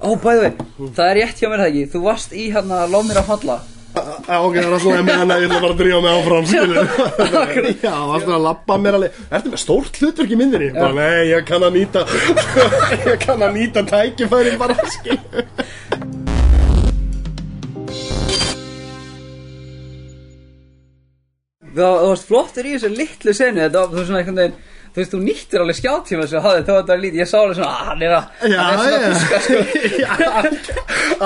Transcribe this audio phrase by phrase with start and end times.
[0.00, 0.52] Ó, bæði vei,
[0.96, 1.84] það er rétt hjá mér það ekki?
[1.92, 3.56] Þú varst í hérna Lóð mér að falla.
[3.90, 7.80] Já, ok, það er alltaf með hana, ég ætla bara að drífa mig áfram, skilur
[7.82, 9.18] Já, varstu að labba mér alveg.
[9.28, 10.70] Ertu með stórt hlutverk í myndinni?
[10.76, 12.04] Bara, nei, ég kann að nýta
[13.10, 15.44] Ég kann að nýta tækifæri bara, skilur
[21.70, 24.56] þú varst flottur í þessu litlu senu Þetta var svona einhvern veginn
[24.90, 27.56] Þú veist, þú nýttir alveg skjáttíma þessu hafði Þá var þetta lítið, ég sá alveg
[27.60, 29.58] svona "Ah, Hann er að, hann er svona að fiska sko.
[30.02, 30.70] Já, alg-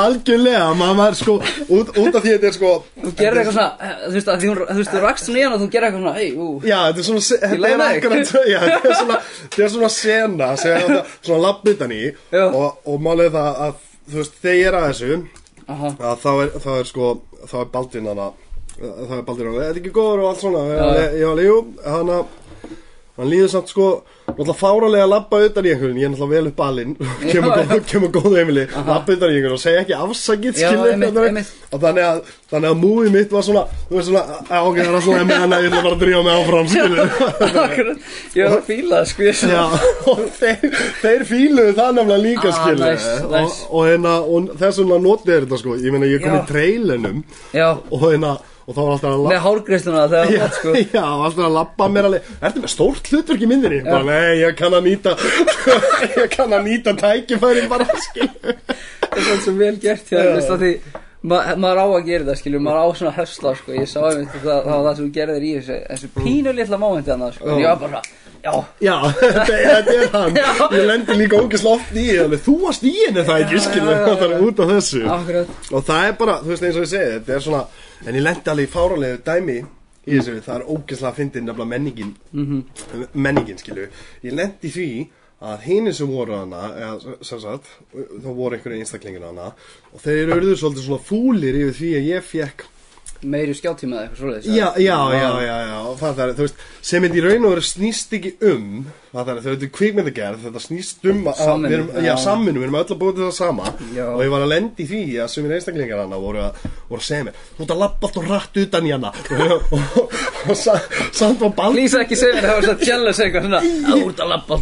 [0.05, 1.36] algjörlega, maður var sko
[1.79, 2.72] út, út af því að þetta er sko
[3.05, 5.57] Þú gerir eitthvað svona, þú veist, að hún, þú veist, þú rakst svona í hann
[5.57, 6.49] og þú gerir eitthvað svona, hei, ú.
[6.64, 10.50] Já, þetta er svona, þetta er akkurat, já, þetta er svona, þetta er svona sena,
[10.61, 12.03] sem er þetta, svona labbitan í.
[12.44, 13.75] Og, og málið er það að,
[14.13, 15.21] þú veist, þegar ég er að þessu,
[15.69, 17.13] að þá er, þá er sko,
[17.49, 18.31] þá er Baldvin hana,
[18.75, 20.25] þá er Baldvin hana, þetta er ekki góður?
[20.25, 22.19] og allt svona, ég, ég hana,
[23.18, 23.89] hann líður samt sko,
[24.27, 26.95] náttúrulega fáralega að labba utan í einhvern, ég er náttúrulega vel upp balinn,
[27.31, 27.53] kemur,
[27.85, 32.33] Já, góð, heimili, labba utan í einhvern og segja ekki afsakið, Já, og þannig að,
[32.50, 35.61] þannig að múið mitt var svona, þú veist svona, á, ok, það er með hana,
[35.62, 36.72] ég ætla bara að drífa mig áfram,
[37.64, 39.83] akkurat, ég var að fíla það, sko, Já, svona.
[40.14, 43.64] Og þeir, þeir fíluðu það nefnilega líka Ah, nice, nice.
[43.69, 45.77] og, og, hérna, og þess vegna notið er þetta sko.
[45.83, 46.41] Ég meina ég kom Já.
[46.41, 47.22] í trailinum
[47.55, 50.74] Já, og hérna og þá var alltaf að með labba hárgreisluna þegar það var, sko.
[50.94, 52.28] já, alltaf að labba mér alveg.
[52.48, 53.80] Ertu með stórt hlutverk í myndinni?
[53.86, 55.14] Bara, nei, ég kann að nýta
[56.22, 60.30] Ég kann að nýta tækifæri bara, skilu Það er svona svo vel gert hjá þér,
[60.38, 60.74] veist, að því
[61.24, 64.34] ma maður á að gera það, skilju, maður á svona hösla, sko, ég sá einmitt
[64.34, 67.22] að það, það var það sem þú gerðir í þessu, þessu pínu litla mómenti hann,
[67.32, 67.54] sko, Já.
[67.62, 68.02] ég var bara,
[68.44, 68.52] já,
[68.84, 70.36] Já, þetta, er hann.
[70.76, 73.88] Ég lendi líka ógeðslega oft í alveg, Þú varst í henni það ekki, já.
[74.04, 75.00] Það er út af þessu.
[75.16, 77.62] Akkurat, og það er bara, þú veist eins og ég segi þetta er svona,
[78.05, 79.59] en ég lendi alveg í fáránlegu dæmi
[80.05, 82.14] í þessu, það er ógeðslega að fyndi nefnilega menningin.
[83.14, 83.87] Menningin skilju,
[84.27, 84.89] ég lendi því
[85.45, 89.50] að hini sem voru hana eða sem sagt, þá voru einhverju einstaklingin hana
[89.92, 92.65] og þeir eru svolítið svona fúlir yfir því að ég fekk
[93.25, 94.50] meiri skjáttíma eða eitthvað svoleiðis.
[94.50, 97.65] já, já, já, já, já, það er, þú veist sem þetta í raun og veru
[97.71, 98.69] snýst ekki um
[99.15, 102.15] það er, þau veitum kvikmyndagerð, þetta snýst um að Samvinnu, við erum, já, já.
[102.25, 103.66] samvinnu, við erum öll að búið til það sama.
[103.94, 104.06] Já.
[104.10, 107.06] og ég var að lendi í því að sumir einstaklingar hana voru að, voru að
[107.06, 109.10] segja mér þú ert að lappa allt og rætt utan í hana.
[109.44, 110.12] Og, og, og,
[110.50, 110.75] og sa,
[111.15, 114.21] samt var bald Lýsa ekki segja mér það var svo jealous eitthvað svona Þú ert
[114.25, 114.53] að lappa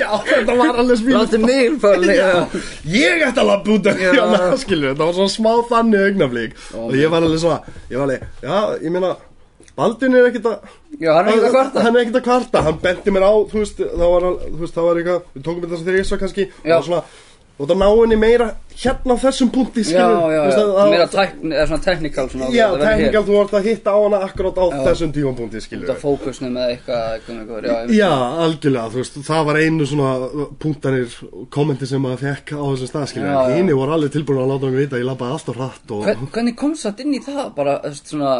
[0.00, 2.30] er alveg smíl Láttu mig fara Já,
[2.94, 4.10] ég ætti að lappa af Já.
[4.14, 7.96] hérna, skilju, það var svona smá þannig augnaflík Ó, og ég var alveg svona, ég
[7.98, 9.16] var alveg, já, ég meina
[9.80, 11.82] Baldin er ekkert að Já, hann er ekkert að kvarta.
[11.84, 14.74] Hann er ekkert að kvarta, hann benti mér á, þú veist, þá var, þú veist,
[14.76, 16.74] það var eitthvað, við tókum þetta þegar ég svo kannski Já.
[16.76, 17.02] og svona,
[17.60, 18.46] og það ná henni meira
[18.80, 22.24] hérna á þessum punkti, Já, skilju já, veist, já, að- meira tækni, eða svona technical
[22.32, 24.78] svona Já, það teknikal, þú vart að hitta á hana akkurát á Já.
[24.86, 27.98] þessum tímapunkti, skilju Út af fókusnum eða eitthvað, eitthvað, eitthvað, já, einmitt.
[28.00, 28.10] Já,
[28.46, 30.14] algjörlega, þú veist, það var einu svona
[30.64, 31.18] punktanir,
[31.52, 33.56] kommenti sem maður fekk á þessum stað, skilju, Já, já.
[33.60, 36.56] hini voru alveg tilbúin að láta mig vita ég labbaði alltaf hratt og Hvern, Hvernig
[36.56, 38.32] komst það inn í það bara, þú veist, svona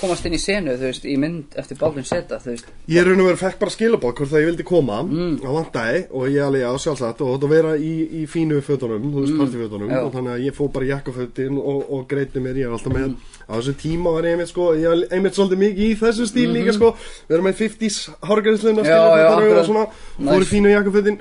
[0.00, 3.20] komast inn í senu, þú veist, í mynd eftir Baldwin Seta, þú veist Ég raun
[3.20, 5.40] og verið fekk bara skilabóð hvort það ég vildi koma Mm.
[5.44, 7.92] á vantæði og ég alveg já sjálfsagt og þetta vera í,
[8.22, 9.90] í fínu fötunum, þú veist, Mm.
[9.90, 10.00] Já.
[10.04, 13.06] og þannig að ég fó bara jakkafötin og, og greiti mér, ég var alltaf með
[13.08, 13.16] Mm.
[13.50, 16.52] á þessu tíma var ég einmitt sko, ég var einmitt svolítið mikið í þessu stíl
[16.54, 16.94] líka sko
[17.28, 18.86] við erum með 50s hárgræsluna Mhm.
[18.86, 19.66] Já, já, og akkurat.
[19.66, 19.86] svona,
[20.20, 20.50] fór í Nice.
[20.54, 21.18] fínu jakkafötin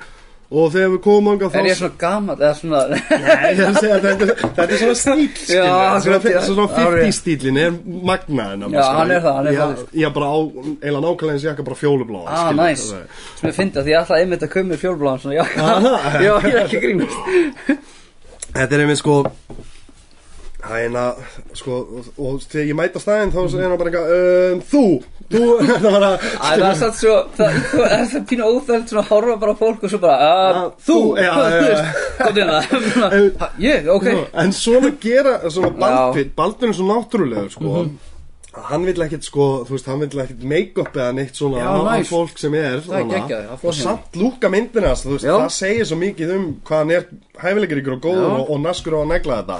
[0.49, 4.63] og þegar við komum ánga Er ég svona gammal, eða svona Nei, segja þetta, þetta
[4.65, 5.65] er svona stíl Já,
[6.01, 7.03] svona, svona Árið.
[7.05, 7.75] 50 stílin er
[8.09, 9.83] magnaðin Já, hann er það, hann er ég.
[10.01, 13.05] Ég bara á, eiginlega nákvæmlega eins jakka bara fjólubláa Ah, næs er-
[13.37, 15.93] Sem ég fyndi að því ætlaði einmitt að koma með fjólbláðan svona, Aha.
[16.25, 17.77] já, ég er ekki grínast
[18.49, 19.19] Þetta er einmitt sko
[20.69, 21.03] Hæna,
[21.57, 21.77] sko,
[22.17, 24.83] og, þegar ég mæta staðinn þá er hann bara eitthvað um, Þú,
[25.33, 25.41] þú,
[25.83, 29.03] það var að Æ, það er satt svo, það það er það pínu óþælt svona
[29.05, 32.05] að horfa bara fólk og svo bara, Já, uh, þú, þú, já, hvað, þú veist,
[32.19, 32.53] hvað er
[33.39, 33.57] það?
[33.65, 34.07] Ég, ok,
[34.45, 35.79] En svona gera, svona Já.
[35.83, 37.97] Baldvin, Baldvin er svo náttúrulegur sko Mhm.
[38.69, 42.09] Hann vill ekkert sko, þú veist, hann vill ekkert make-up eða neitt svona á nice.
[42.11, 45.35] fólk sem er flott Og samt lúka myndina hans, þú veist, Já.
[45.37, 47.05] það segir svo mikið um hvað hann er
[47.39, 49.59] hæfilegur ykkur og góður og, og naskur á að negla þetta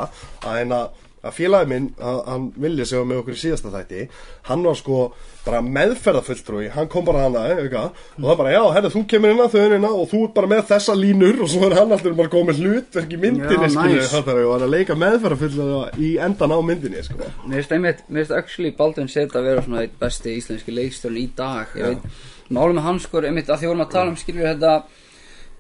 [0.50, 0.76] að en
[1.24, 4.06] að félagi minn, að, hann vilja sem var með okkur í síðasta þætti
[4.50, 5.00] hann var sko
[5.46, 7.90] bara meðferðafulltrúi hann kom bara hana, eitthvað
[8.20, 10.64] og það bara, já, herri, þú kemur inn að þauðinina og þú ert bara með
[10.70, 11.42] þessa línur.
[11.44, 14.22] Og svo er hann alltaf bara komið hlutverk í myndinni, Já, skilju, nice.
[14.28, 17.30] það er að leika meðferðafulltrúi í endan á myndinni, sko.
[17.46, 21.20] Mér finnst einmitt, mér finnst actually Baldwin Seta að vera svona eitt besti íslenski leikstjórn
[21.20, 21.76] í dag.
[21.80, 24.76] Ég veit, málum með hans sko, einmitt að því vorum að tala um skilur þetta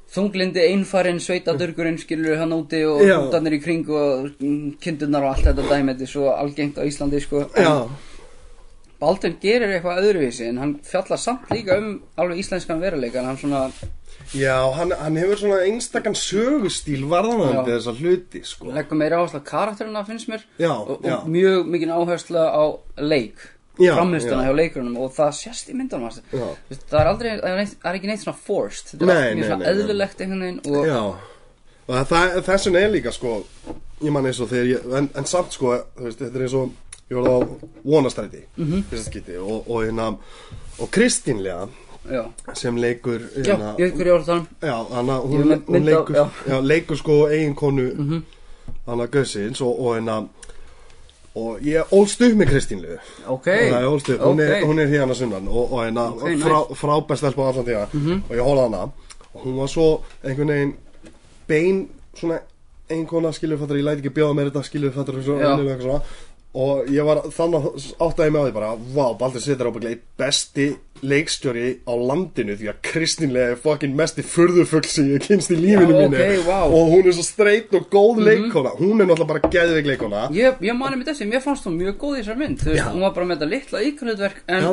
[0.09, 3.19] Þunglindi, einfarinn, sveitadurgurinn skilur hann úti og Já.
[3.21, 4.31] hundarnir í kring og
[4.81, 7.75] kindurnar og allt þetta dæmi Þetta er svo algengt á Íslandi sko Já,
[8.99, 13.37] Baldvin gerir eitthvað öðruvísi en hann fjallar samt líka um alveg íslenskan veruleika en hann
[13.39, 13.61] svona,
[14.35, 17.77] Já, hann, hann hefur svona einstakann sögustíl varðanandi Já.
[17.77, 18.73] þessa hluti, sko.
[18.75, 21.21] leggur meira áherslu á karakterina finnst mér Já, og, já.
[21.21, 22.63] og mjög mikið áherslu á
[22.97, 23.45] leik
[23.79, 23.93] Já.
[23.95, 28.37] hjá leikurunum og það sést í myndunum það er aldrei, það er, ekki neitt svona
[28.45, 31.27] forced þetta er mjög svona eðlilegt einhvern veginn og
[31.89, 33.35] og það, það, þessun er líka sko,
[34.03, 36.73] ég man eins og þegar ég, en, en samt sko, veist, þetta er eins og,
[37.09, 37.37] ég var á
[37.81, 38.65] vonastræti, mm.
[38.71, 39.37] -hmm.
[39.41, 40.09] og, og hérna,
[40.79, 41.67] og Kristínlega,
[42.11, 42.23] já,
[42.53, 43.75] sem leikur, já, hérna,
[44.37, 46.29] um já, hana, Ég hún, leikur, já.
[46.47, 46.61] já.
[46.61, 48.09] leikur sko eiginkonu, mm.
[48.09, 48.21] -hmm.
[48.85, 50.27] hana Gaussins, og, og hérna,
[51.39, 52.97] og ég ólst upp með Kristínlegu.
[53.27, 56.23] ok, Það er ólst upp, hún, er, hún er hérna sunnan og, og hérna Ok,
[56.29, 56.41] Mhm.
[56.43, 57.83] frá, frábært stelpa á allan tíða
[58.29, 58.83] og ég hóla hana.
[59.33, 60.73] Og hún var svo einhvern veginn
[61.47, 62.39] bein svona
[62.89, 66.01] einkona skilurfattar, ég læti ekki bjóða mér þetta skilurfattar og svona
[66.57, 67.65] og ég var þannig
[68.01, 70.65] áttaði mig á því bara vá, Baldur Sittar ábygglega einn besti
[71.05, 75.93] leikstjóri á landinu því að kristinlega er fokkin mesti furðufugl sem ég kynst í lífinu
[75.93, 76.57] Já, mínu ok, vá.
[76.65, 80.57] og hún er svo straight og góð leikona hún er náttúrulega bara geðveik leikona Ég,
[80.65, 82.89] ég mani með þessi, mér fannst hún mjög góð í þessar mynd Þú veist, Já.
[82.91, 84.71] hún var bara með þetta litla íkvæðverk En Já.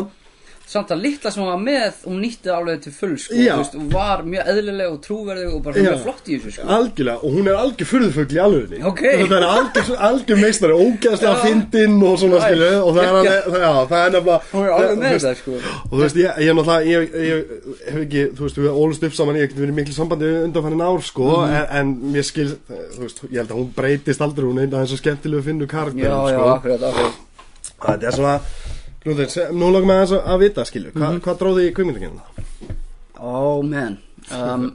[0.67, 3.91] Samt að litla sem hún var með Hún nýtti alveg til full, sko veist, hún
[3.93, 7.47] var mjög eðlileg og trúverðug Og bara mjög flott í þessu, sko Algjörlega, og hún
[7.53, 9.03] er algjör furðufugl í alvörinni Ok.
[9.07, 11.43] Það er algjör, algjör meistari, ógeðslega Já.
[11.45, 13.47] fyndinn og svona skilu Og það er geggjað.
[13.57, 16.55] það, það er nefnilega Hún er alveg með þetta, sko Og þú veist, ég, ég
[16.87, 17.39] ég, ég
[17.87, 20.83] hef ekki, þú veist, við ólust upp saman, ég hef ekki verið miklu sambandi undanfærin
[20.87, 21.55] ár, sko Mhm.
[21.55, 21.87] en, en
[22.17, 24.99] mér skil, þú veist, ég held að hún breytist aldrei, hún er einn aðeins svo
[25.01, 26.11] skemmtilegu að finna karakterin,
[29.07, 31.21] Knúður, se- nú langar með þess að vita, skilu, Hva, Mhm.
[31.23, 32.25] hvað dróði í kvikmyndakennina?
[33.23, 33.99] Ó, man.
[34.35, 34.67] Um,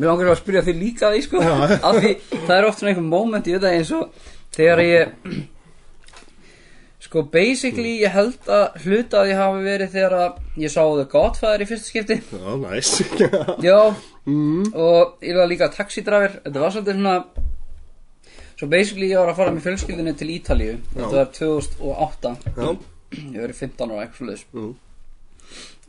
[0.00, 1.40] Mér langar að spyrja því líka því, sko.
[1.90, 2.12] Af því,
[2.46, 4.10] það er oft svona einhver moment í þetta eins og
[4.50, 5.12] Þegar ég
[7.00, 11.06] Sko, basically, ég held að hluta að ég hafi verið þegar að ég sá The
[11.10, 12.16] Godfather í fyrsta skipti.
[12.30, 12.90] Já, næs
[13.68, 13.78] Já,
[14.74, 17.14] og ég var líka taxidræfir Þetta var svolítið svona
[18.60, 20.74] Svo basically ég var að fara með fjölskyldinni til Ítalíu.
[20.92, 22.76] Þetta var 2008 Já,
[23.10, 24.72] Ég verið 15 ára eitthvað sluðis Mm.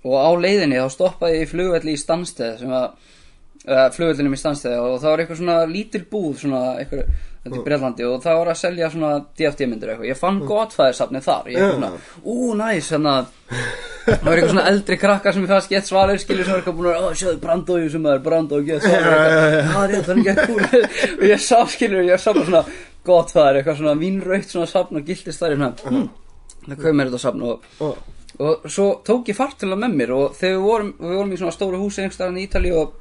[0.01, 2.87] Og á leiðinni þá stoppaði ég í flugvelli í Stansteð sem að
[3.69, 7.11] uh, flugvellinum í Stansteð og það var eitthvað svona lítil búð svona eitthvað,
[7.43, 10.47] þetta í Breitlandi og það var að selja svona DFT myndir eitthvað, ég fann mm.
[10.49, 11.77] Godfather-safnið þar, ég eitthvað Já.
[11.77, 11.91] svona,
[12.23, 13.25] ú, næs þannig að
[14.01, 16.79] það var eitthvað svona eldri krakkar sem ég fannst gett svalir skilur sem var eitthvað
[16.79, 20.29] búin að, ó, sjáðu Brandói sem er Brandói gett svalir eitthvað, það er rétt, þannig
[20.31, 22.63] gett cool og ég sá skilur, ég sá bara svona
[23.05, 26.09] Godfather, eitthvað svona vínraukt svona safn og gildist þar í svona, hm,
[26.67, 27.87] það kom mér þetta safn og Ó,
[28.41, 31.55] og svo tók ég fartölu með mér og þegar við vorum, við vorum í svona
[31.55, 32.93] stóru húsi einhverstaðan í Ítalíu og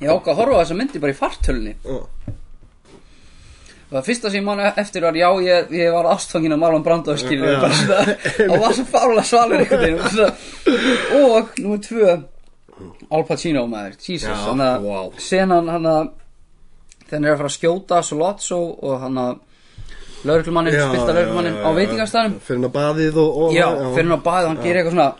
[0.00, 1.74] ég ákvað að horfa þessa myndi bara í fartölunni.
[1.84, 1.96] Ó.
[3.84, 6.82] og það fyrsta sem ég man eftir var já, ég, ég var ástfangin af Marlon
[6.82, 7.60] Brando skilur
[8.50, 10.06] og var svo fála svalur og,
[11.20, 12.14] og númer tvö
[13.14, 14.88] Al Pacino maður, Jesus hann að
[15.22, 16.08] senan hann að
[17.12, 19.36] hann er að fara að skjóta Solazzo og hann að
[20.24, 21.76] lauruglumannin, Já, spilta já, lauruglumannin já, á já.
[21.78, 24.96] veitingastæðum Fyrir hann að baðið og, og Já, fyrir hann á baðið, hann gerir eitthvað
[24.98, 25.10] svona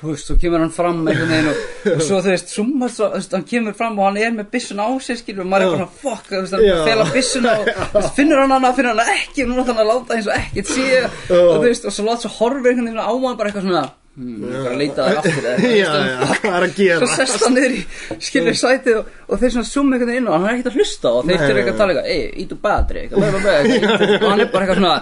[0.00, 1.58] Þú veist, svo kemur hann fram einhvern veginn og,
[1.98, 4.46] og svo þú veist, summar svo, þú veist, hann kemur fram og hann er með
[4.54, 5.72] byssuna á sig, skilur, og maður er Já.
[5.74, 6.76] bara svona, fuck, þú veist, hann er Já.
[6.78, 9.76] að fela byssuna og, þú veist, finnur hann hana, finnur hann ekki, og nú ætlar
[9.76, 12.72] hann að láta eins og ekkert sé, og þú veist, og svo láta svo horfir
[12.72, 13.84] einhvern veginn á hann bara eitthvað svona,
[14.20, 17.08] hmm, ég bara að leita þær aftur eitthvað, Já, já, hvað er að Svo gera?
[17.16, 17.80] sest hann niður í,
[18.28, 20.78] skilur sætið og, og þeir svona zoom einhvern veginn inn og hann er ekkert að
[20.80, 24.44] hlusta og þeir nei, eitthvað að tala eitthvað, ei, ítu badri, eitthvað, eitthvað, og hann
[24.44, 24.96] er bara eitthvað svona,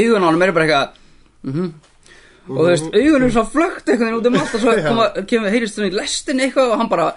[0.00, 0.98] augun á hann er bara eitthvað,
[1.50, 1.70] mhm,
[2.50, 4.72] og þú veist, augun er svona flögt veginn út um allt og svo
[5.30, 7.08] kemur, heyrist hann í lestin eitthvað og hann bara,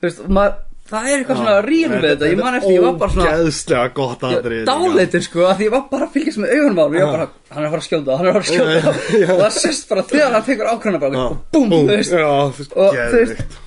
[0.00, 0.58] þú veist, maður,
[0.90, 3.86] það er eitthvað svona ríl við þetta, ég man eftir, ég var bara svona, Ógeðslega
[3.96, 6.98] gott aðrið dáleitur sko, að ég var bara að fylgjast með augunum á hann og
[6.98, 8.92] ég var bara, hann er að fara að skjóta, hann er að fara að skjóta.
[9.36, 13.00] Og það sést bara þegar hann tekur ákvæmna bara, og búm, þú veist, Já, Og
[13.12, 13.58] þú veist,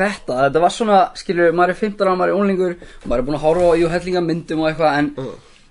[0.00, 2.74] þetta, þetta var svona, skilur, maður er 15 ára, maður er unlingur,
[3.06, 5.30] maður er búin að horfa á jú hellinga myndum og eitthvað, en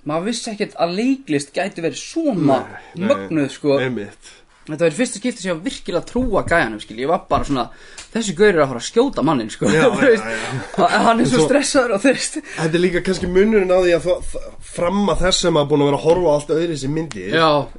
[0.09, 2.59] maður vissi ekkert að leiklist gæti verið svona
[2.99, 3.79] mögnuð, sko.
[4.69, 7.47] Þetta var í fyrsta skipti sem ég var virkilega trúa gæjanum, skilur, ég var bara
[7.47, 7.65] svona,
[8.13, 10.61] þessi gaur er að fara að skjóta mannin, sko, Já, þú veist, já, já.
[10.83, 13.95] og hann er svo Svo- stressaður og veist, Þetta er líka kannski munurinn á því
[13.97, 14.07] að
[14.73, 16.77] fram að þessum að búin að vera að horfa á allt öðru.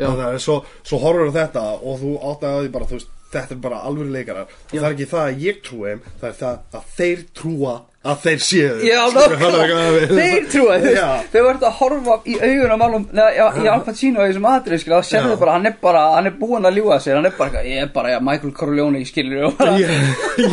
[0.01, 0.57] Það er svo,
[0.87, 4.11] svo horfur þetta og þú áttaði að því bara, þú veist, þetta er bara alvöru
[4.11, 4.81] leikarar og Já.
[4.81, 8.23] það er ekki það að ég trúi þeim, það er það að þeir trúa að
[8.25, 13.27] þeir séu Skilur, það þeir trúa Þeir verður að horfa í augun á Marlon Nei,
[13.37, 16.79] já, í Al Pacino í þessum aðrið, Það hann er bara, hann er búinn að
[16.81, 19.51] ljúga sér Hann er bara, ég er bara, já, Michael Corleone, skilur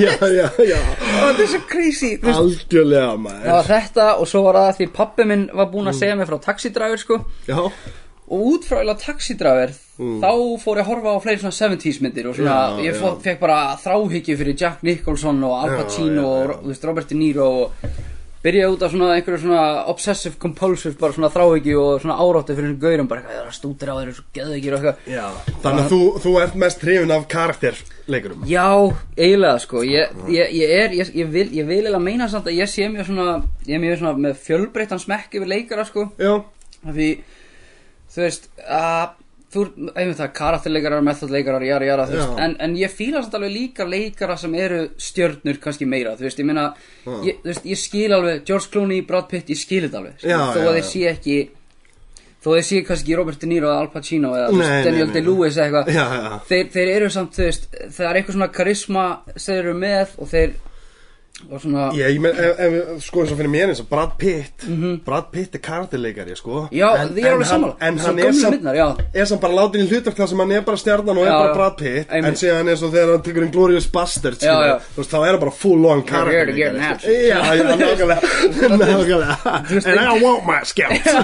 [0.04, 0.82] já, já
[1.18, 2.12] og þetta er svo crazy.
[2.34, 6.00] Algjörlega Það maður var þetta og svo var það því pappi minn var búinn að
[6.02, 7.20] segja mig frá taxidræfur, sko.
[7.48, 7.60] Já,
[8.28, 10.32] og út frá eða taxidraver þá
[10.62, 12.84] fór ég að horfa á fleiri svona 70s myndir og svona, Mm.
[12.84, 16.68] Já, ég fó, fekk bara þráhyggju fyrir Jack Nicholson og Al Pacino já, og já.
[16.68, 17.72] veist, Robert De Niro og
[18.44, 22.70] byrjaði út af svona einhverju svona obsessive compulsive bara svona þráhyggju og svona áráttu fyrir
[22.70, 25.10] einhverjum gaurum bara eitthvað, stútir á þeir svo geðveikir og eitthvað.
[25.16, 25.26] Já,
[25.64, 28.44] þannig að þú, þú ert mest hrifin af karakterleikurum.
[28.48, 28.68] Já,
[29.18, 32.60] eiginlega sko ég, ég, ég er, ég, ég vil, ég vil eiginlega meina samt að
[32.62, 36.08] ég sé mjög svona ég er mjög svona með fjölbreyttan smekk yfir leikara sko.
[36.22, 36.38] Já,
[36.86, 37.10] af því
[38.18, 39.16] þú veist að
[39.54, 39.64] þú,
[39.96, 42.40] það, karakterleikarar, methodleikarar, jara, jara, þú veist.
[42.44, 46.42] En, en ég fíla samt alveg líka leikara sem eru stjörnur kannski meira, þú veist,
[46.42, 46.66] ég meina
[47.24, 50.38] ég, þú veist, ég skil alveg, George Clooney, Brad Pitt ég skil þetta alveg, Já,
[50.52, 51.38] þó já, að þeir sé ekki
[52.44, 55.10] þó að þeir sé kannski Robert De Niro eða Al Pacino eða Nei, veist, Daniel.
[55.16, 56.48] Day-Lewis eða eitthvað.
[56.52, 59.06] þeir, þeir eru samt, þú veist, það er eitthvað svona karisma
[59.36, 60.58] sem þeir eru með og þeir
[61.62, 64.66] svona, Ég, ég ef, sko eins og fyrir mér eins og Brad Pitt.
[65.06, 66.64] Brad Pitt er karakterleikari, sko.
[66.74, 67.76] Já, En- því er en alveg sammála.
[67.82, 68.88] En Svo hann er samt já.
[69.14, 71.38] er samt bara látin í hlutverk þar sem hann er bara stjarnan og er Já,
[71.38, 71.54] bara já.
[71.60, 72.08] Brad Pitt.
[72.10, 72.40] En Einmitt.
[72.42, 74.78] síðan eins og þegar hann tekur en Glorious Bastards Já, skilur, já.
[74.96, 76.04] þú veist, þá er hann bara full on
[76.74, 77.08] natural.
[77.08, 78.18] Já, já, nákvæmlega.
[78.78, 79.38] Nákvæmlega.
[79.88, 81.22] And I want my scouts já.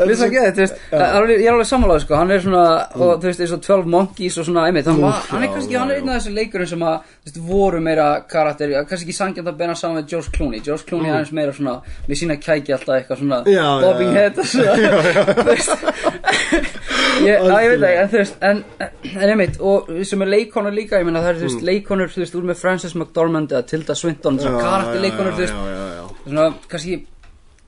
[0.00, 2.14] Er svo þú veist það er alveg- Ég er alveg sammálaður, sko.
[2.20, 4.86] Hann er svona, og þú veist, eins og 12 Monkeys og svona, einmitt.
[4.86, 6.00] Hann, er já, kannski, já, hann er já.
[6.02, 9.60] einn af þessu leikurum sem að, þú veist, voru meira karakter Kannski ekki sangjant að
[9.62, 10.60] beina saman með George Clooney?
[10.66, 14.40] George Clooney er aðeins meira svona, með sína kæki alltaf eitthvað svona Já, Bobbing head
[14.40, 14.74] og svona.
[17.20, 18.60] Ég, já, ég veit ekki, en þú veist, en,
[19.10, 22.22] en einmitt, og sem er leikonur líka, ég meina það er, þú veist, leikonur, þú
[22.22, 25.58] veist, úr með Frances McDormand eða Tilda Swinton, svona karakterleikonur, þú veist,
[26.24, 26.96] svona kannski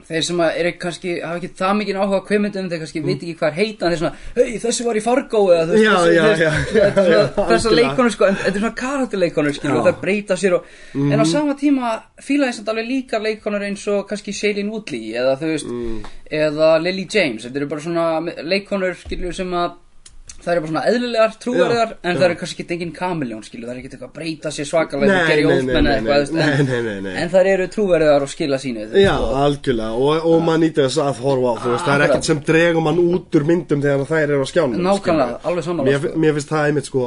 [0.09, 3.17] þeir sem að eru kannski hafa ekki það mikið áhuga á kveimundum þeir kannski veit
[3.17, 6.47] ekki hvað er heita en þeir svona, hei þessi var í Fargo eða þú veist,
[6.83, 11.23] er þessar leikonur sko, en þetta er svona karakterleikonur skilur, það breyta sér og, en
[11.23, 15.37] á sama tíma fíla ég samt alveg líka leikonur eins og kannski Shailene Woodley eða
[15.41, 15.73] þú veist,
[16.33, 17.47] eða Lily James.
[17.47, 18.07] Þetta eru bara svona
[18.47, 19.79] leikonur skilur sem að
[20.43, 23.73] það eru bara svona eðlilegar, trúverðar en það eru kannski ekki engin kamiljón skilur, það
[23.73, 27.67] er ekki eitthvað að breyta sér svakalega og Oldman nei, eða eitthvað, en- það eru
[27.77, 31.69] trúverðar og skila sínu Já, algjörlega, og, og maður nýtti þess að horfa á, þú
[31.73, 34.79] veist, það er ekkert sem dregur mann út úr myndum þegar þær eru á skjánum
[34.89, 36.09] Nákvæmlega, alveg sammála, mér, sko.
[36.25, 37.03] mér finnst það einmitt, sko,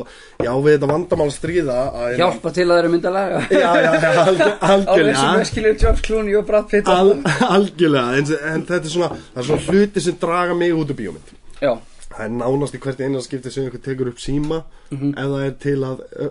[0.46, 1.77] já, við þetta vandamál stríða
[2.15, 3.38] hjálpa til að þeir eru myndalega
[4.75, 5.36] algjörlega
[12.16, 14.58] svona, það er svona Það nánast í hvert eina skipti sem einhver tekur upp síma
[14.92, 15.10] Mhm.
[15.18, 16.30] ef það er til að uh,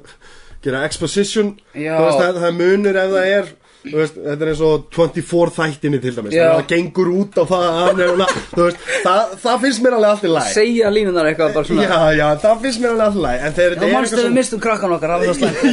[0.65, 1.49] gera exposition.
[1.75, 3.45] Veist, það, það munur ef það er
[3.85, 6.33] veist, þetta er eins og 24 þættinni til dæmis.
[6.33, 8.01] Ef það gengur út á það
[8.55, 11.85] þú veist, það, það finnst mér alveg allt í læg segja línunar eitthvað bara svona.
[11.85, 14.33] Já, já, það finnst mér alveg allt í læg En þegar þetta er mannstu við
[14.39, 15.61] mistum krakkan okkar, alveg svo slæmt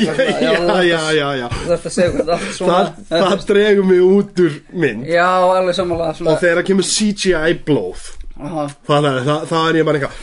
[2.59, 2.83] svona.
[3.07, 5.07] Það, það dregur mig út úr mynd.
[5.07, 6.11] Já, alveg svona.
[6.11, 8.11] Og þegar það kemur CGI blóð.
[8.41, 10.15] Það það, það er ég bara eitthvað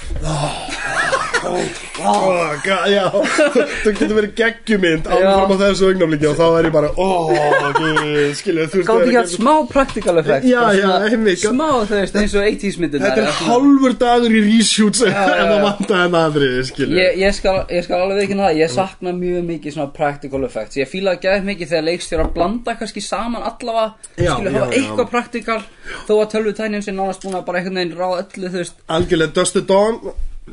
[1.49, 2.55] oh,
[2.89, 7.33] Já, það getur verið geggjumynd Áfram á þessu augnafliki Og þá er ég bara, oh,
[7.77, 8.03] guð,
[8.39, 11.43] skilju Þú veist, er ekki að smá practical effect Já, já, einmitt.
[11.43, 16.09] Smá, veist, eins og 80s myndir Þetta er hálfur dagur í reshoots En það vantaði
[16.09, 19.93] en aðri, skilju Ég, ég, skal, skal alveg ekki það, ég sakna mjög mikið svona
[19.95, 20.79] practical effects.
[20.79, 25.61] Ég fíla að gæða mikið þegar leikstjóra blanda kannski saman allavega Skilja hafa eitthvað practical
[26.09, 28.81] Þó að tölvutænin sé nánast búin að bara einhvern veginn ráða öllu, þú veist.
[28.93, 30.01] Algjörlega, Dusty Dawn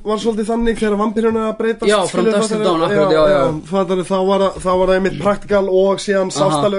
[0.04, 2.08] var svolítið þannig þegar vampiruna breytast Já, to
[2.42, 2.64] fattarðu?
[2.66, 3.42] Dawn, akkurat, já, já.
[3.70, 4.60] fattarðu, þá var það-
[4.96, 6.32] einmitt praktikal og síðan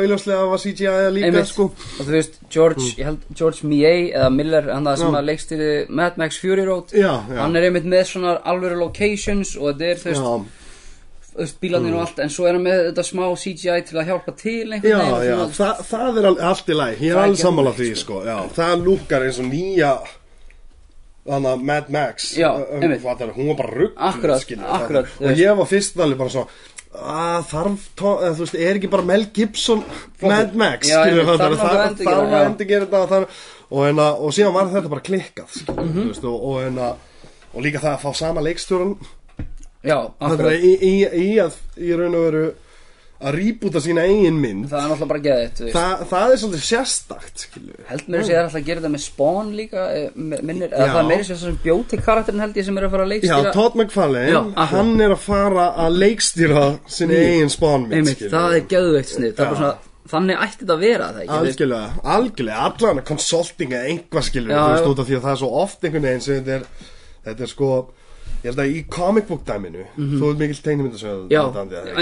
[0.03, 1.65] auðljóslega að var CGI líka Einmitt, sko.
[2.01, 5.19] Og þú veist, George, ég held, George Millet eða Miller, hann það sem Já.
[5.21, 7.41] að leikstýri Mad Max Fury Road Já, já.
[7.41, 10.45] hann er einmitt með svona alvöru locations og þetta er, þú veist, Já,
[11.37, 14.33] veist bílarnir og allt, en svo er hann með þetta smá CGI til að hjálpa
[14.41, 17.43] til einhvern já, veginn já, Þa, það er al- allt í læg, ég er alveg
[17.43, 19.91] sammála því sko, já, það lúkar eins og nýja
[21.27, 22.49] þannig að Mad Max Já,
[22.81, 23.03] einmitt.
[23.03, 24.47] fattarðu, hún var bara rugg Akkurat,
[24.79, 26.49] akkurat, og ég var fyrst alveg bara svona
[26.97, 27.83] að þarf,
[28.39, 29.83] þú veist, er ekki bara Mel Gibson
[30.23, 31.59] Mad Max, Já, skilur þarf að
[32.07, 32.45] þarf að já.
[32.47, 33.11] endur gera þetta og
[33.67, 35.93] og, hérna, og síðan var þetta bara klikkað skilur, Mhm.
[35.99, 36.89] þú veist, og, og, hérna,
[37.53, 38.41] og líka það að fá sama
[40.21, 42.47] akkurat, er í, í, í að í raun og veru
[43.17, 44.67] að rýbúta sína eigin mynd.
[44.69, 47.79] Það er náttúrulega bara geðið, Þa, það er svolítið sérstakt skilju.
[47.89, 51.09] Held mér að segja alltaf að gera þetta með Spawn líka eh, minnir, það er
[51.09, 53.73] meira sér sem bjóti karakterin held ég sem er að fara að Já, leikstýra Todd
[53.73, 54.71] Já, McFarlane, akkurat.
[54.75, 56.65] hann er að fara að leikstýra
[56.99, 59.77] sinni eigin spánmynd einmitt, það er geðveikt snið, það er
[60.11, 61.31] þannig ætti þetta að vera það?
[61.37, 65.25] Algjörlega, algjörlega, allan að consulting eða einhvað skilju, Já, þú veist út af því að
[65.25, 66.91] það er svo oft einhvern veginn sem þetta er,
[67.27, 67.71] þetta er sko,
[68.45, 71.31] ég held að í comic book dæminu, þú ert mikill tegnumyndasöðu Mhm.
[71.31, 71.43] Já,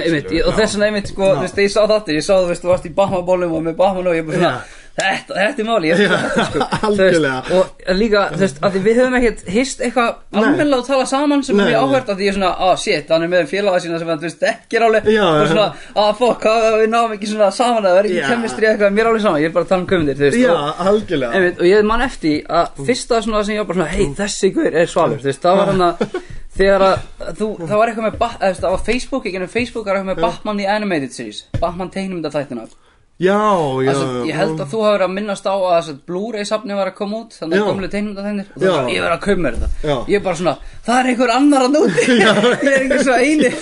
[0.05, 2.62] einmitt, og þess vegna einmitt sko, þú veist, ég sá þetta, ég sá þú veist,
[2.64, 4.62] þú varst í Bahama-bólum og með Bahama og ég bara svona,
[4.95, 6.59] þetta, þetta er máli, ég Já, sko, þetta, sko.
[6.75, 7.39] Þú algjörlega.
[7.49, 11.07] veist, og líka, þú veist, að því við höfum ekkert hist eitthvað almennilega að tala
[11.11, 13.49] saman sem Nei, er áhvert að því ég er svona, ah shit, hann er með
[13.51, 15.09] félaga sína sem hann, þú veist, ekki er alveg.
[15.15, 15.67] Já, og svona,
[16.05, 18.29] ah fuck, hvað, við náum ekki svona saman það er ekki Já.
[18.31, 20.39] kemistri eitthvað, mér er alveg saman, ég er bara að tala um köfundir, þú veist,
[20.45, 21.33] Já, og, algjörlega.
[21.41, 24.53] Einmitt, og ég man eftir að fyrsta svona sem ég var bara svona, hei, þessi
[24.55, 26.07] guður er svalur, þú veist, það var hann að
[26.59, 29.41] þegar að þú, það var eitthvað með, Ba- eða, þú veist, það var Facebook, ekki
[29.43, 32.69] en Facebook var eitthvað með Batman the Animated Series, Batman teiknumynda þættina
[33.14, 33.38] Já,
[33.85, 36.88] já, Altså, ég held að þú hafi verið að minnast á að Blu-ray safni var
[36.90, 37.62] að koma út þannig Já.
[37.62, 38.73] að gamlu teiknumyndaþæknir og þú Já.
[38.75, 39.94] bara, ég verið að kaupa mér þetta Já.
[40.11, 40.54] ég er bara svona,
[40.88, 43.52] það er einhver annar að núti ég er einhver svo eini.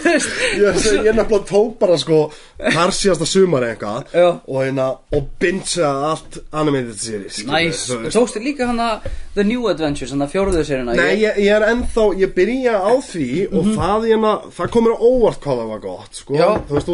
[0.56, 2.21] Ég, ég nefnilega tók bara sko
[2.62, 4.26] þar síðasta sumar eitthvað Já.
[4.40, 8.16] og hérna og bingeaði allt animated series Næs, veist.
[8.16, 9.04] tókstu líka hann að
[9.37, 12.92] The New Adventures, hann að fjóruðu sérina Nei, ég, ég er ennþá, ég byrja á
[13.04, 16.40] því og það, hérna, það komur óvart hvað það var gott, sko Mhm.
[16.40, 16.50] Já.
[16.68, 16.88] Þú veist,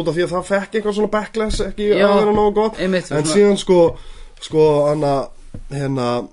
[2.49, 2.99] út af því að það fekk eitthvað svona backlash ekki Já, að vera nógu gott.
[2.99, 3.97] Einmitt, En svona- síðan, sko,
[4.41, 5.27] sko, hana,
[5.71, 6.27] hérna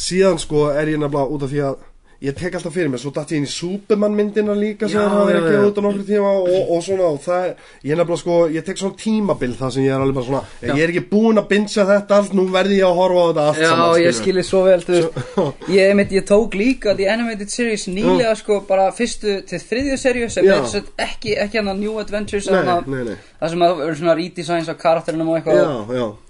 [0.00, 1.76] Síðan, sko, er ég nefnilega út af því að
[2.20, 5.30] Ég tek alltaf fyrir mig, svo datt ég inn í Superman myndina líka sem það
[5.32, 5.60] já, ekki já.
[5.64, 8.66] út á nokkru tíma og, og svona, og það er, ég er nefnilega sko, ég
[8.66, 10.74] tek svona tímabil það sem ég er alveg bara svona, Já.
[10.74, 13.46] ég er ekki búinn að bingea þetta allt, nú verði ég að horfa á þetta
[13.46, 15.18] allt Já, saman, ég skilði svo vel, þú veist.
[15.78, 20.32] Ég, einmitt, ég tók líka The Animated Series nýlega sko bara fyrstu til þriðju serju
[20.36, 20.58] sem Já.
[20.60, 25.40] er ekki, ekki hann að New Adventures það sem að svona redesigns á karakterinum og
[25.40, 25.64] eitthvað.
[25.64, 26.29] Já, já,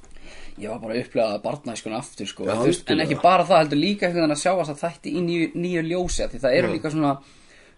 [0.61, 3.81] ég var bara að upplega barnæskuna aftur sko, Já, veist, en ekki bara það heldur
[3.81, 6.93] líka einhvern veginn að sjá að þætti í nýju, nýju ljósi því það eru líka
[6.95, 7.13] svona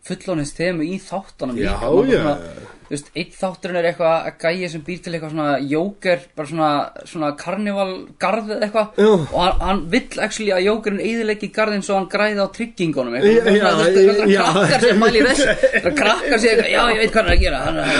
[0.02, 2.22] fullónins þemu í þáttunum Já, líka Maður já.
[2.22, 6.24] svona, þú veist, einn þátturinn er eitthvað að gæja sem býr til eitthvað svona jóker
[6.36, 6.70] bara svona,
[7.08, 9.00] svona karnivalgarð eða eitthvað.
[9.08, 13.48] Og hann, hann vill actually að jókerinn eyðileggi garðin svo hann græði á tryggingunum eitthvað,
[13.52, 17.00] Já, svona, þú veist, eitthvað krakkar sem mæli þess það krakkar sem eitthvað, já ég
[17.00, 17.92] veit hvað hann er að gera hann er að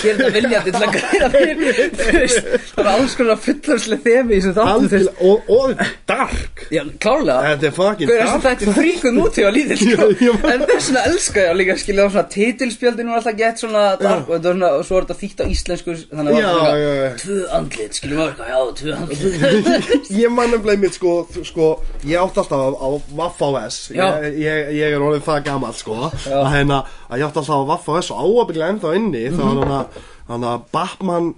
[0.00, 1.80] þetta viljandi til að græða fyrir.
[2.00, 5.22] Þú veist, það er alls konar fullónslega þemi í þessum þáttum þú veist.
[5.28, 6.64] og, og dark.
[6.72, 7.40] Já, klárlega.
[7.50, 8.44] Þetta er fucking að dark.
[8.46, 10.08] þetta er fríkuð nútíð á lítill sko.
[10.20, 10.32] Já, já.
[10.54, 13.84] En þess vegna elska ég að líka skilja á svona titilspjöldinu var alltaf gett svona
[14.00, 16.46] dark og, þetta var svona, og svo er þetta þýtt á íslensku þannig að Já,
[16.46, 17.08] það var já, já.
[17.10, 21.14] svona tvö andlit skiljum við eitthvað, já, tvö andlit Ég man nefnilega mitt sko,
[21.50, 21.68] sko
[22.06, 22.88] Ég átti alltaf á, á
[23.20, 24.06] Vaff.S Já.
[24.24, 26.38] ég, ég, ég er orðið það gamall sko Já.
[26.40, 29.70] að, hérna, að ég átti alltaf á Vaff.S og áabygglega ennþá inni þá var
[30.30, 31.32] hann að, Batman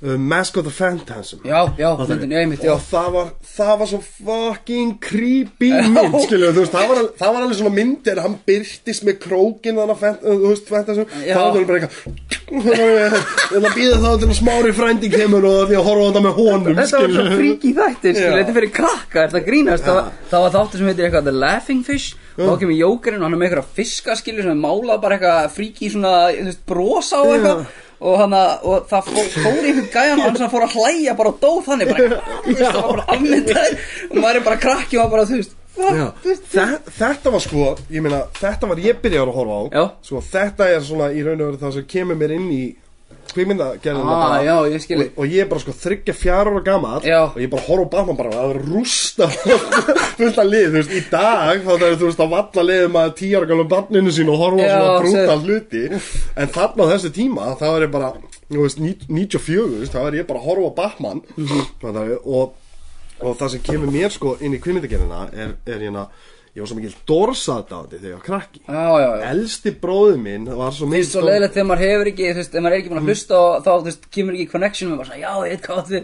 [0.00, 1.40] Mask of the Phantasm.
[1.42, 2.70] Já, já, myndin, já, einmitt, já.
[2.70, 7.32] Og það var, það var svo fucking creepy mynd skilju, þú veist, það var, það
[7.34, 11.08] var alveg svona mynd er hann byrtist með krókin þannig að, þú veist, Phantasm.
[11.10, 12.28] Þá var það bara eitthvað
[13.58, 16.38] það býða þá til að smári frændi kemur og því að horfa á þetta með
[16.38, 18.38] honum Þetta var svo fríki þættir, skilja, Já.
[18.38, 19.84] þetta fyrir krakka, þetta grínast?
[19.88, 23.34] Það, það var þáttur sem heitir eitthvað The Laughing Fish þá kemur jókerinn og hann
[23.36, 26.14] er með eitthvað fiska skilju sem er málað bara eitthvað fríki svona,
[27.98, 31.32] og, hana, og það fór, fór í einhvern gæjan og hann fór að hlæja bara
[31.32, 33.78] og dóð þannig bara, það var bara afmyndaður
[34.10, 35.54] og maður er bara krakki og maður bara, þú veist,
[36.98, 39.62] þetta var sko, ég meina, þetta var ég byrjaður að horfa á.
[40.02, 42.62] Sko, þetta er svona í raun og veru það sem kemur mér inn í
[43.34, 44.38] kvikmyndagerðina Ah, bara.
[44.46, 47.20] já, ég skil og, og ég er bara sko þryggja fjara ára gamall Já.
[47.30, 49.28] og ég bara horfa á Batman bara að rústa
[50.18, 52.98] fullt að lið, þú veist, í dag þá það er þú veist að valla liðum
[53.02, 55.84] að tíu ára gamla barninu sín og horfa á Já, svona brúta hluti
[56.44, 58.12] en þarna á þessu tíma þá er ég bara,
[58.48, 61.62] þú veist, 94 þú veist, þá er ég bara að horfa á Batman mm.
[62.24, 62.56] og,
[63.20, 66.08] og það sem kemur mér sko inn í kvikmyndagerðina er, er hérna
[66.58, 68.58] ég var svo mikil dorsaðdáði þegar ég var krakki.
[68.66, 69.24] Já, já, já.
[69.30, 72.60] Elsti bróður minn var svo Finnst svo leiðilegt þegar maður hefur ekki, þú veist, ef
[72.64, 75.08] maður er ekki búin að hlusta og þá, þú veist, kemur ekki connection með bara
[75.08, 76.02] svona, já, ég veit hvað þið.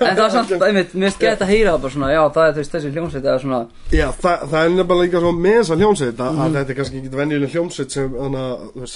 [0.00, 2.44] En það er samt, einmitt, mér finnst gett að heyra það bara svona, já, það
[2.46, 5.58] er, þú veist, þessi hljómsveit eða svona Já, það, það er nefnilega líka svo með
[5.60, 8.94] þessa hljómsveit að, að þetta er kannski ekki venjuleg hljómsveit sem þannig að þú veist,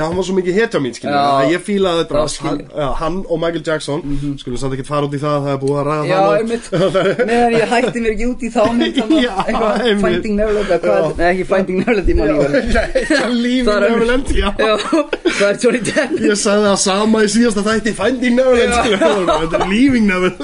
[0.10, 1.22] að hann var svo mikið hetja mín, skilju Já.
[1.30, 4.00] að Ég fílaði þetta hann, já, hann og Michael Jackson
[4.40, 6.04] Skulum samt ekki fara út í það, það er búið að ræða
[6.70, 9.74] það meðan ég hætti mér ekki út í þá að eitthvað.
[10.04, 11.14] Finding Neverland eða hvað, Já.
[11.20, 12.34] nei ekki Finding Neverland í manni
[13.10, 14.26] Já, lífið er Neverland,
[15.40, 16.14] það er Johnny Depp.
[16.24, 18.74] Ég sagði það sama í síðasta þætti Finding Neverland.
[18.80, 18.98] Skilur,
[19.46, 20.40] er Leaving Neverland.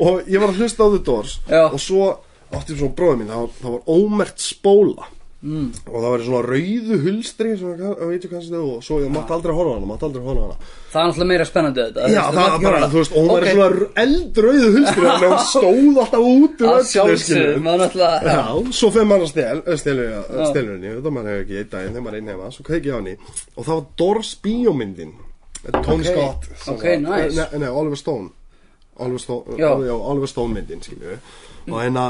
[0.00, 1.32] Og ég var að hlusta á The Doors.
[1.70, 2.10] Og svo
[2.50, 3.28] átti svo bróðið mín
[3.60, 5.06] það var ómert spóla
[5.42, 5.66] mm.
[5.88, 8.98] Og það var svona rauðu hulstri Svona, hvað- veit ég hvað sem það Og svo
[9.00, 10.56] ég mátti aldrei horfa hana Mátti aldrei horfa hana
[10.90, 13.30] Það er náttúrulega meira spennandi þetta Já, það mátt ekki bara, þú veist, og hún
[13.30, 13.48] var Ok.
[13.48, 13.70] í svona
[14.04, 17.62] eldrauðu hulstri Þannig að hún stóð alltaf út Að skilurðu.
[17.66, 18.42] maður náttúrulega Já,
[18.80, 20.10] svo fyrir maður að stel, stelur,
[20.50, 22.90] stelur henni, þetta maður hefur ekki einn daginn þegar maður er einn heima, svo kveiki
[22.90, 23.14] ég á henni
[23.56, 25.12] og það var Doors bíómyndin,
[25.60, 27.36] Þetta er Tony Ok, Scott sem ok, nice.
[27.36, 28.30] Nei, nei, Oliver Stone
[29.00, 29.70] Oliver Stone, Já.
[29.88, 30.80] já, Oliver Stone myndin,
[31.70, 32.08] og hérna,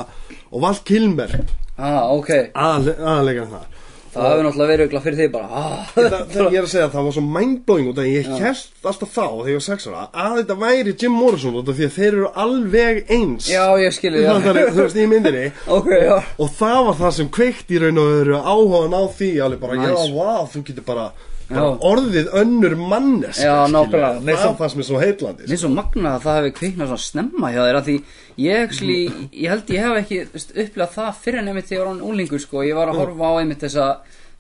[0.51, 1.37] og Val Kilmer.
[1.81, 2.31] Ah, ok.
[2.55, 3.69] Aðalega það
[4.11, 5.49] Það hefur náttúrulega verið örugglega fyrir því bara.
[5.55, 5.91] Ah.
[5.95, 8.89] það, það, ég er að segja að það var svo mindblowing af því ég held
[8.91, 11.87] alltaf þá þegar ég var sex ára að þetta væri Jim Morrison út af því
[11.87, 13.51] að þeir eru alveg eins.
[13.53, 15.45] Já, ég skilji, þú veist, í myndinni.
[15.79, 16.17] Ok, já.
[16.43, 19.79] Og það var það sem kveikt í raun og veru áhugan á því alveg bara,
[19.79, 19.95] Nice.
[19.95, 21.07] já, wow, þú getur bara.
[21.51, 24.21] Orðið önnur mannes Já, nákvæmlega.
[24.23, 27.05] Mér það sem er svo heitlandi Mér er svo magnað að það hefði kviknað svona
[27.07, 27.97] snemma hjá þér að því
[28.45, 28.99] ég, actually,
[29.35, 32.45] ég held ég hef ekki upplegað það fyrir en einmitt þegar ég var hann úlingur
[32.45, 33.89] sko, ég var að horfa á einmitt þessa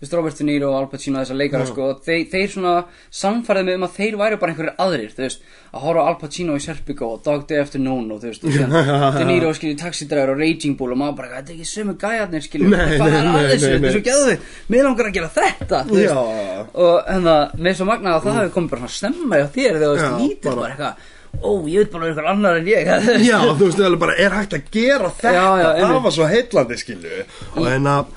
[0.00, 2.74] veist, Robert De Niro og Al Pacino þessa leikara sko, og þeir, þeir svona
[3.20, 6.16] samfærið mig um að þeir væru bara einhverjir aðrir þú veist, að horfa á Al
[6.22, 8.72] Pacino í Serpico og Dog Day Afternoon og þú veist, og síðan
[9.20, 11.96] De Niro skilji Taxi Driver og Raging Bull og maður bara, þetta er ekki sömu
[12.00, 14.08] gæjarnir skilji, Nei, hvað nei, er nei, að þessu, nei, þetta er svo nei.
[14.10, 16.66] geðvig mér langar að gera þetta þú veist, Já.
[16.86, 19.72] og hérna, mér er svo magnað að það hefði komið bara svona snemma hjá þér
[19.76, 22.88] þegar þú veist lítill bara- eitthvað ó, ég veit bara einhver annar en ég.
[23.30, 26.02] Já, þú veist, það er bara, er hægt að gera þetta Já, já, það einmitt.
[26.08, 27.12] var svo heitlandi, skilu
[27.54, 28.10] og, en að,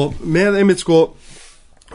[0.00, 0.98] og með einmitt sko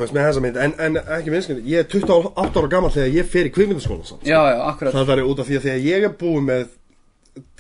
[0.01, 3.31] veist, með þessa mynd, en, en ekki minnskjönd ég er 28 ára gammal þegar ég
[3.31, 4.93] fer í kvikmyndaskólan samt, já, já, akkurat.
[4.99, 6.69] Það er út af því að þegar ég er búið með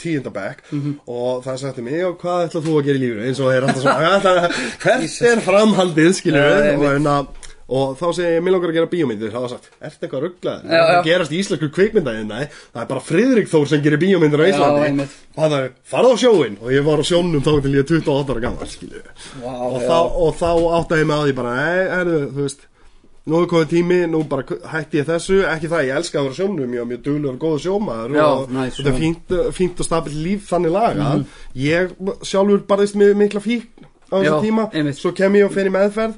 [0.01, 0.93] tíundabæk Mhm.
[1.07, 3.21] og það sagði mig, já, hvað ætlað þú að gera í lífinu?
[3.27, 4.51] Eins og er alltaf svona, "Ja, það-
[4.83, 7.27] hvert er framhaldið, skilur Já, við og, en að
[7.71, 10.25] og þá segi ég, mér langar að gera bíómyndir það var sagt, ertu eitthvað
[10.67, 10.81] já.
[10.81, 12.47] það gerast í íslensku kvikmyndaðið, nei.
[12.71, 15.05] Það er bara Friðrik Þór sem gerir bíómyndir á Íslandi.
[15.35, 17.93] og það er, farð á sjóin og ég var á sjónum þá til ég er
[18.01, 18.67] 28 ára gammal
[19.41, 22.67] Vá, og, þá, og þá áttaði ég mig að því bara, nei, þú veist
[23.29, 25.41] nú er komið tími, nú bara hætti ég þessu.
[25.45, 28.25] Ekki það, ég elska að vera sjónum ég var mjög duglegur og góður sjómaður Já,
[28.25, 31.11] og nice, þetta er fínt, fínt og stabilt líf þannig laga
[31.61, 31.93] ég
[32.25, 33.69] sjálfur barðist með mikla fík
[34.09, 34.65] á þessum tíma.
[34.73, 34.97] einmitt.
[34.99, 36.17] svo kem ég og fer í meðferð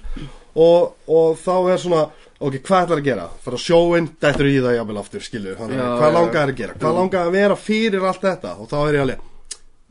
[0.55, 2.01] og, og þá er svona
[2.43, 3.27] ok, hvað ætlar að gera?
[3.43, 6.73] fara á sjóin, þetta er í það jafnvel aftur, skilju hvað já, langar að gera?
[6.81, 8.55] hvað langar að vera fyrir allt þetta?
[8.59, 9.21] og þá er ég alveg,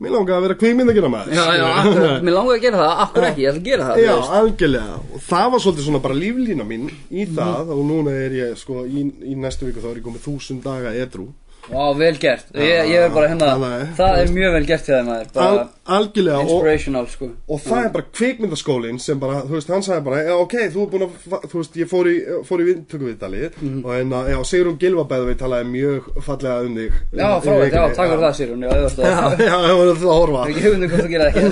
[0.03, 1.33] mér langar að vera kvikmynd að gera maður.
[1.37, 4.01] Já, já, akkurat, mér langar að gera það, akkur ekki, ég ætla að gera það
[4.03, 4.97] Já, algjörlega.
[5.13, 7.71] Og það var svolítið svona bara líflína mín í það.
[7.77, 10.91] Og núna er ég sko í, í næstu viku þá er ég komið þúsund daga
[10.97, 11.29] edru
[11.63, 14.83] Vá, vel gert, ég, ég er bara hérna það er- það er mjög vel gert
[14.89, 15.29] hjá þeim maður.
[15.37, 17.27] Bara algjörlega og, sko.
[17.51, 20.79] og það er bara kvikmyndaskólinn sem bara, þú veist, hann sagði bara já, ok, þú
[20.85, 21.11] er búin að,
[21.51, 22.13] þú veist, ég fór í,
[22.47, 23.79] fór í viðtökuviðtalið Mhm.
[23.83, 26.91] og en að, já, Sigrun Gilvabæðu við talaði mjög fallega um þig.
[27.11, 30.41] Já, í frávægt, já, takk fyrir það Sýrún, já, ég það var það að horfa.
[30.43, 31.43] Er ekki hugmyndum hvort þú gera ekki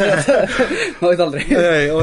[1.02, 1.44] veit aldrei.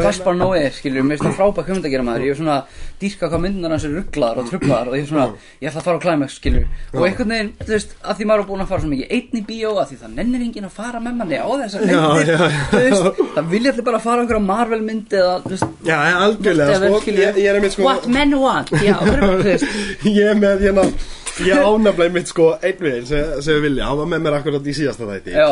[0.05, 2.59] Kaspar Noé, skilur, mér finnst það frábæk hugmynd að gera maður Ég er svona
[2.99, 5.27] dýrka hvað myndunar hans er rugglaðar og trublaðar Og ég er svona,
[5.63, 8.43] ég ætla að fara á climax, skilur Og einhvern veginn, þú veist, að því maður
[8.43, 8.83] er búin að fara
[12.19, 15.37] á Já, myndir já, veist, það vilja allir bara fara á einhverja Marvel mynd Eða,
[15.47, 18.97] veist, Já, algjörlega, sko, ég, ég er einmitt sko What men want, já,
[20.19, 20.89] ég er með hérna
[21.47, 24.67] ég ánaflega mitt sko einn við sem, sem við vilja, hann var með mér akkurat
[24.67, 25.35] í síðasta þætti.
[25.37, 25.51] Já,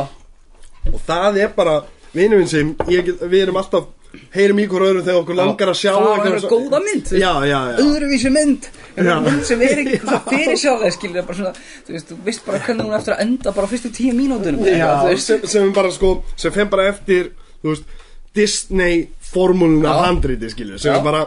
[0.92, 1.76] og það er bara
[2.16, 3.90] vinuminn sem ég, við erum alltaf
[4.36, 7.20] heyrum í hver öðrum þegar okkur langar að sjá eitthvað einhverja svo- góða mynd, þú
[7.22, 7.76] já, já, já.
[7.84, 8.68] Öðruvísi mynd.
[8.96, 11.54] Einhver mynd sem er ekki svo fyrir sjálf skilur bara svona,
[11.86, 15.08] þú veist, þú veist bara hvernig hún eftir að enda bara á fyrstu tíu þú
[15.10, 15.26] veist.
[15.26, 17.84] Sem, sem bara sko sem fem bara eftir þú veist,
[18.36, 20.02] Disney formúluna Já.
[20.06, 21.22] handriti skilu sem bara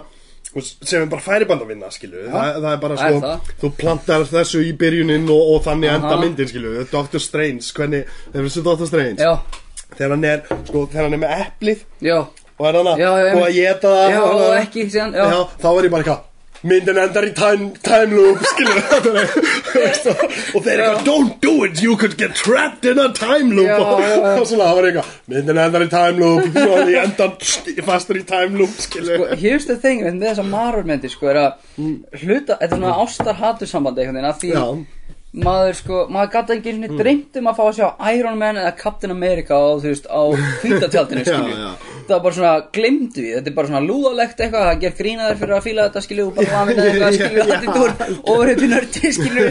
[0.49, 3.49] þú sem er bara færiband að vinna skilu Þa, það er bara Það er það.
[3.62, 8.47] þú plantar þessu í byrjunin og, og þannig enda myndin skilu Doctor Strange, hvernig, hefur
[8.49, 9.25] þessu Doctor Strange?
[9.25, 9.36] Já,
[9.95, 12.17] þegar hann er, sko, þegar hann er með eplið já,
[12.60, 15.69] og er hann að Já, og að geta það já, og- ekki síðan, já, þá
[15.78, 16.26] er ég bara eitthvað
[16.60, 18.80] myndin endar í time, time loop skilur
[20.58, 23.69] og þeir eitthvað don't do it, you could get trapped in a time loop.
[23.80, 24.02] Og,
[24.41, 28.19] og svona það var eitthvað myndin endar í time loop og ég endar st- fastur
[28.19, 32.58] í time loop skilur sko, here's the thing með þessa marurmyndi, sko, er að hluta,
[32.60, 34.52] þetta er svona ástar-hatur sambandi einhvern veginn, að því
[35.30, 36.94] maður, sko, maður gæti ekki mm.
[36.98, 40.22] dreymt um að fá að sjá Iron Man eða Captain America á, þú veist, á
[40.63, 41.68] hvítatjaldinu, Já, skilju já.
[42.08, 45.39] það var bara svona, glemdu því, þetta er bara svona lúðalegt eitthvað, það ger grínaður
[45.44, 47.52] fyrir að fíla þetta, skilju, og bara lamina eitthvað, skilju, Já.
[47.52, 49.46] þetta er overhættu nördi, skilju,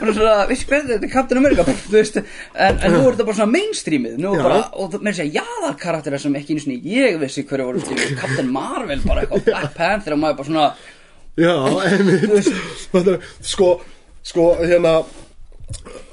[0.00, 3.38] og svona, vissi hvernig þetta Captain America, þú veist, en, en nú er þetta bara
[3.38, 4.42] svona mainstreamið, nú Já.
[4.48, 7.84] bara, og það- meira að jaðar karakterar sem ekki einu sinni ég vissi hverju voru,
[7.86, 10.68] skilju, Captain Marvel, bara eitthvað, Black Panther, og maður bara svona,
[11.38, 11.54] já,
[11.86, 13.76] einmitt sko,
[14.26, 15.00] sko, hérna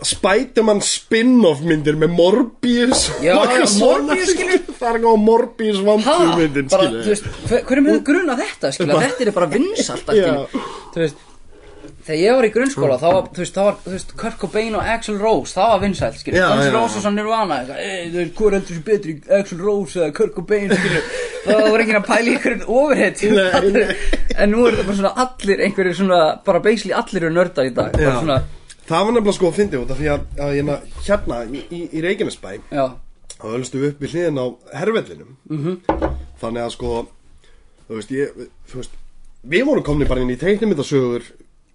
[0.06, 3.08] Spiderman spin-off myndir með Morbius.
[3.26, 3.34] Já,
[3.82, 4.60] Morbius, skilur.
[4.78, 8.44] það er eitthvað Morbius ha, vampur myndin bara, skilur þú veist, hver, hverjum hefur grunað
[8.44, 10.62] þetta, skilju, þetta er bara vinsalt, skilju,
[10.94, 11.26] þú veist,
[12.08, 14.76] þegar ég var í grunnskóla, þá var, þú veist, þá var, þú veist, Kurt Cobain
[14.80, 17.82] og Axl Rose, það var vinsælt, skilju, Já, Axl Rose og svo Nirvana, eitthvað,
[18.14, 21.02] þú hvað heldur sér betri, Axl Rose eða Kurt Cobain, skilju,
[21.48, 23.26] það var enginn að pæla í einhverjum overhead,
[24.42, 27.76] en nú er þetta bara svona allir, einhverjir svona, bara basically allir eru nördar í
[27.76, 28.40] dag, bara svona,
[28.88, 31.80] Það var nefnilega sko að fyndi út af því að, að hérna, hérna í, í,
[31.92, 32.54] í Reykjanesbæ
[33.38, 34.46] þá ölstu upp við hliðin á
[34.80, 35.76] herrvellinum -hmm.
[36.40, 36.94] þannig að sko
[37.88, 38.96] þú veist, ég, þú veist
[39.44, 41.28] við vorum komni bara inn í teiknumyndasögur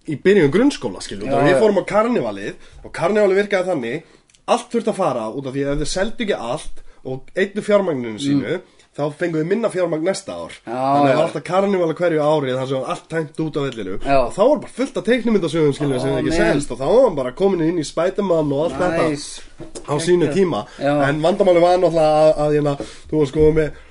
[0.09, 4.15] í byrjun grunnskóla, skiljum Já, við fórum á karnivalið og karnivalið virkaði þannig
[4.53, 7.63] allt þurfti að fara út af því að ef þið seldu ekki allt og einnu
[7.63, 8.57] fjármagninu sínu
[8.93, 10.53] þá fengum við minna fjármagn næsta ár.
[10.53, 10.69] Mm.
[10.69, 14.33] Já, þannig að alltaf karnivala hverju árið sem var allt tæmt út af vellinu og
[14.35, 16.73] þá var bara fullt af teiknumyndasögum skiljum sem Ó, ekki selst.
[16.75, 19.41] Og þá var hann bara komin inn í Spiderman og allt þetta Nice.
[19.89, 20.65] á sínu tíma.
[20.77, 20.93] Já.
[21.09, 22.75] en vandamáli var náttúrulega að, að hérna,
[23.09, 23.81] þú var sko með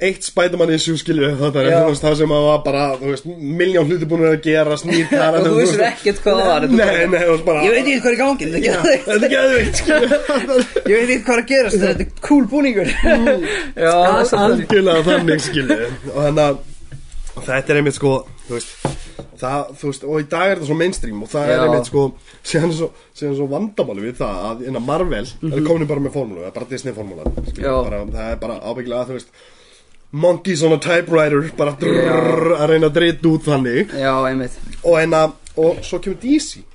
[0.00, 4.08] eitt Spiderman issue skilju þetta er veist, það sem að var bara veist, miljón hluti
[4.08, 7.76] búin að gera snýr Og þú vissir ekkert hvað það var nei, nei, bara Ég
[7.76, 10.20] veit ekki hvað er í gangi, þetta er er skilju.
[10.90, 12.90] Ég veit ekki hvað er að gerast, þetta er cool búningur.
[13.00, 15.78] Það er svolítið algjörlega þannig skilju.
[16.10, 16.66] Og þannig að
[17.46, 18.14] þetta er einmitt sko
[18.50, 18.72] veist,
[19.40, 21.62] það, veist, og í dag er þetta svo mainstream og það er Já.
[21.66, 22.04] einmitt sko
[22.50, 26.50] síðan svo, svo vandamáli við það að innan Marvel er komin bara með formúlu, það
[26.50, 28.12] er bara Disney formúla Mhm.
[28.14, 29.32] Það er bara ábyggilega þú veist
[30.10, 33.94] monkeys on a typewriter bara drrrr, að reyna að drita út þannig.
[33.94, 34.58] Já, einmitt.
[34.82, 36.66] Og, enna, og svo kemur DC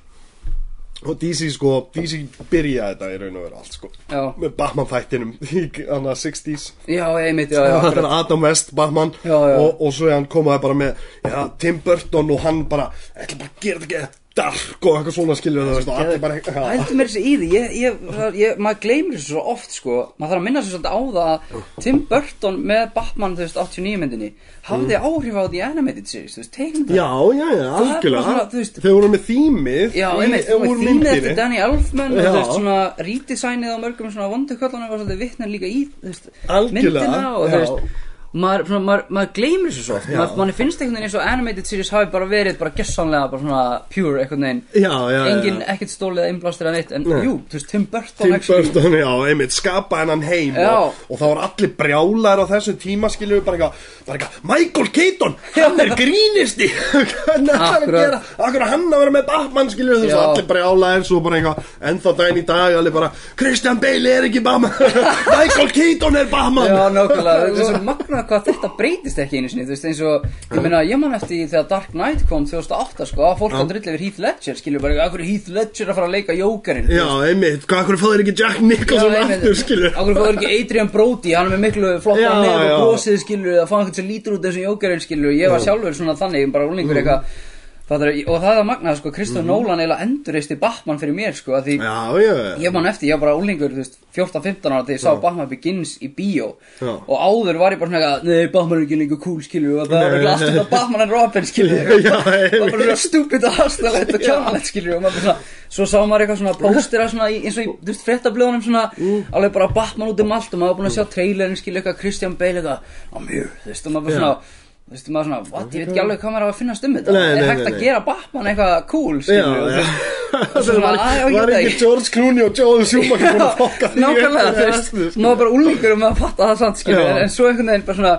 [1.06, 2.18] og DC sko DC
[2.50, 3.90] byrjaði þetta í raun og veru allt sko.
[4.10, 8.12] Já, með Batman þættinum í annað 60s já, einmitt, já, já þetta er.
[8.18, 9.12] Adam West, Batman.
[9.22, 9.56] Já, já.
[9.60, 13.52] Og, og svo hann komaði bara með ja, Tim Burton og hann bara ætla bara
[13.52, 16.64] að gera þetta dark og eitthvað svona skilur það já.
[16.66, 19.94] Hældu mér þessi í því, ég, ég, það- ég, maður gleymir þessu svo oft sko
[20.20, 21.38] Maður þarf að minna sér svolítið á það að
[21.86, 24.30] Tim Burton með Batman, þú veist, 89 myndinni
[24.66, 27.08] Hafði áhrif á því animated series, þú veist, teiknum já,
[27.40, 31.12] já, já, Það bara algjörlega þau voru með þýmið Já, einmitt, úr þú veist, þýmið
[31.14, 32.26] eftir Danny Elfman Já.
[32.26, 36.28] þú veist, svona rítisænið á mörgum svona vonduköllunum var svolítið vittnar líka í, þú veist,
[36.76, 37.54] myndina og já.
[37.54, 40.16] þú veist maður, svona, maður, maður gleymir þessu svo oft Já.
[40.18, 43.40] maður, manni finnst einhvern veginn eins og animated series hafi bara verið bara gessanlega bara
[43.42, 43.60] svona
[43.94, 47.20] pure einhvern veginn já, já, já, engin ekkert stólið eða innblástur eða neitt en Nei.
[47.24, 50.72] jú, þú veist, Tim Burton Tim actually- Burton, já, einmitt, skapa hennan heim Já.
[50.80, 54.90] og, og það var allir brjálar á þessum tíma skilju bara eitthvað, bara eitthvað Michael
[54.98, 58.00] Keaton, hann er grínisti hvernig er að Akkurat.
[58.02, 60.22] gera akkur hann að vera með Batman skilju þú veist, Já.
[60.26, 64.42] allir brjálar svo bara eitthvað ennþá daginn í dag, allir bara Christian Bale er ekki
[64.44, 64.76] Batman
[65.36, 67.82] Michael Keaton er Batman Já, nákvæmlega, það er svo
[68.16, 70.26] magnað hvað þetta breytist ekki einu sinni, þú veist, eins og
[70.56, 73.92] ég meina, ég man eftir þegar Dark Knight kom 2008, sko, að fólk að drulli
[73.92, 77.04] yfir Heath Ledger, skilju bara, akkur er Heath Ledger að fara að leika Jókerinn, Já,
[77.28, 81.50] einmitt, hvað akkur fáður ekki Jack Nicholson aftur skilju Akkur fóður ekki Adrian Brody, hann
[81.50, 82.76] er með miklu flotta Já, nefn og já.
[82.80, 85.36] brosið skilur að fá einhvern sem lítur út eins og jókerinn skilur.
[85.36, 87.44] Ég var sjálfur svona þannig, bara úlingur eitthvað
[87.86, 91.68] Fattar, og það er magnað sko, Kristofur Nolan eiginlega endurreisti Batman fyrir mér sko, að
[91.68, 92.32] því Já, já,
[92.64, 96.08] ég man eftir, ég var bara veist, 14-15 ára þegar ég sá Batman Begins í
[96.10, 96.48] bíó.
[96.80, 96.96] Já.
[96.96, 99.92] og áður var ég bara svona eitthvað, nei, Batman er ekki lengur cool skilur og
[99.92, 101.46] það var bara allt þetta Batman and Robin
[102.08, 105.54] Já, það var bara svona stúpid og hastalegt og kjánalegt skilur og maður bara svona,
[105.78, 108.84] svo sá maður eitthvað svona póstera svona í, eins og í, fréttablöðunum svona
[109.30, 112.00] alveg bara Batman út um allt og maður var búin að sjá trailerin skilur eitthvað
[112.02, 115.38] Christian Bale eitthvað, I'm here, þú veist, og maður bara svona Þú veist, maður svona,
[115.50, 117.12] what, ég veit ekki alveg hvað maður á að finnast um þetta.
[117.16, 117.80] Nei, Er nei, hægt nei, að nei.
[117.82, 119.86] gera Batman eitthvað cool, Já, skilur já.
[120.36, 123.32] og Það var, "Æ, já, ég var veit ekki ekki." George Clooney og Joel Schumacher
[123.34, 125.32] búin að fokka því Nákvæmlega, upp þú veist, restina, sko.
[125.40, 127.18] bara úlingur um að fatta það samt, skilur, Já.
[127.24, 128.14] en, svo einhvern veginn bara svona,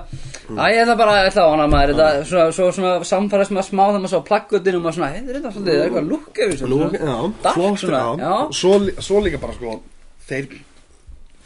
[0.57, 3.69] að ég ætla bara, ég ætla á hana maður, þetta, svona, svo svona samfærast maður
[3.69, 6.41] smá þegar maður sá plaggutinn og maður svona, heitir þetta svolítið, það er eitthvað lukk
[6.43, 8.27] yfir þessu, Nú, svona, já, dark flott, svona, já.
[8.27, 9.77] já, Svo, lí- svo líka bara sko
[10.27, 10.49] Þeir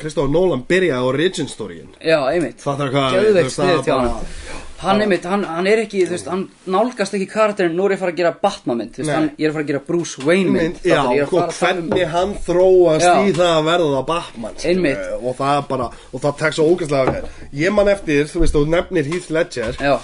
[0.02, 1.90] Kristofur Nolan byrjaði á origin storyin.
[2.02, 5.82] Já, einmitt, Fattar hvað þú geðveikt það sniðið hjá bara- hann, einmitt, hann, hann er
[5.84, 8.82] ekki, þú veist, hann nálgast ekki karakterinn, nú er ég að fara að gera Batman
[8.82, 11.54] mynd, veist, hann, ég er að fara að gera Bruce Wayne mynd, já, og um-
[11.60, 13.14] hvernig hann þróast Já.
[13.26, 17.22] í það að verða Batman við, og það er bara, og það tek svo ógæslega
[17.54, 19.78] ég man eftir, þú veist, þú nefnir Heath Ledger.
[19.80, 20.00] Já,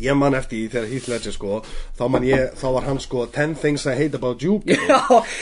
[0.00, 1.58] ég man eftir því þegar Heath Ledger sko
[1.98, 4.76] þá man ég, þá var hann sko 10 things I hate about you Já,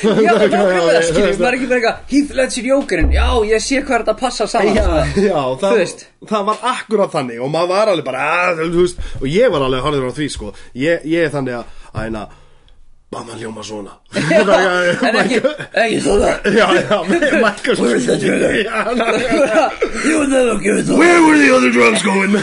[0.02, 4.02] já, nákvæmlega, skiljum, maður er ekki bara eitthvað Heath Ledger Jókerinn, já, ég sé hvað
[4.04, 5.04] þetta passar saman Já, svona.
[5.28, 9.28] já, það, það var akkurat þannig og maður var alveg bara, að, þú veist, og
[9.30, 10.52] ég var alveg harður á því, sko,
[10.86, 12.26] ég, ég er þannig að, að
[13.10, 13.90] Batman hljóma svona.
[14.30, 15.40] Já, en ekki,
[15.74, 16.32] ekki svona.
[16.44, 16.98] Já, já,
[17.44, 18.54] Michael Where's the driller?
[18.64, 19.70] Já, ná-
[20.04, 22.34] You never give it up Where were the other drugs going?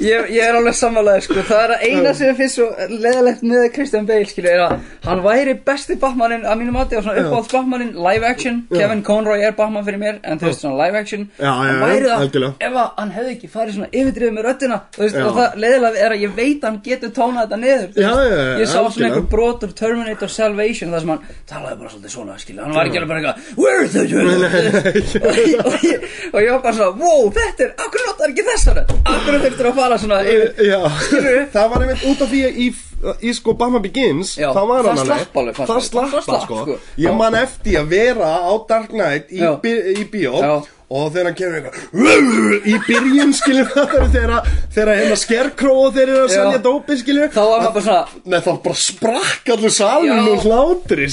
[0.00, 1.42] ég, ég er alveg sammálaður sko.
[1.48, 4.74] Það er eina sem ég finnst svo leðalegt með Christian Bale skilju er að
[5.06, 8.60] hann væri besti Batmanin að mínum mati og svona uppáhalds Batmanin live action.
[8.72, 11.26] Kevin Conroy er Batman fyrir mér en þú veist svona live action.
[11.38, 14.46] Já, já, Hann já, væri það ef að hann hefði ekki farið svona yfirdrifið með
[14.50, 15.24] röddina þú veist, Já.
[15.30, 18.66] og það leðilega er að ég veit hann getur tónað þetta niður Já, já, já,
[18.76, 22.64] sá svona einhver brot úr Terminator Salvation þar sem hann talaði bara svolítið svona skilju
[22.64, 24.50] hann var ekki alveg bara eitthvað where the driller
[25.28, 28.46] og, ég- og, ég- og ég var bara svona wow þetta er, akkur notar ekki
[28.50, 28.84] þessari.
[29.14, 31.46] Akkur þurftur að fara svona yfir Já, Skilurðu?
[31.54, 32.68] það var einmitt út af því að í,
[33.20, 36.46] í sko Batman Begins Já, þá var það hann alveg alveg, það slapp, Það slapp,
[36.46, 36.62] sko.
[36.64, 36.78] sko.
[37.04, 39.44] ég man eftir að vera á Dark Knight í,
[40.00, 40.40] í bíó
[40.86, 44.34] og þegar hann kemur eitthvað í byrjun skilur það er
[44.76, 46.36] þegar hérna Scarecrow og þeir eru að Já.
[46.36, 50.46] selja dópi skilur Þá var maður bara svona Nei, þá bara sprakk allur salun og
[50.46, 51.08] hlátri,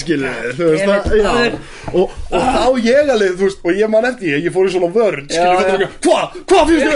[0.70, 1.42] veist það, það.
[1.48, 1.60] Er-
[1.94, 4.92] og, þá ég alveg, þú veist, og ég man eftir ég, ég fór í svona
[5.42, 5.50] já.
[5.58, 6.88] veist, hvað, hvað finnst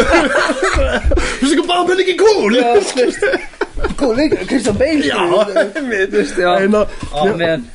[1.42, 2.60] þú þú bara menn ekki cool?
[2.62, 3.57] Já, þú veist
[3.98, 5.18] Góð leikur, Kristján Bein já,
[5.76, 6.56] einmitt, veist, já.
[6.64, 7.66] En að- Á, mér- men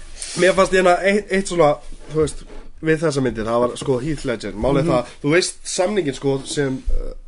[0.43, 1.77] mér fannst hérna eitt, eitt svona,
[2.13, 2.45] þú veist
[2.83, 4.91] við þessa myndir, það var sko Heath Ledger málið Mhm.
[4.93, 6.79] það, þú veist samningin sko sem,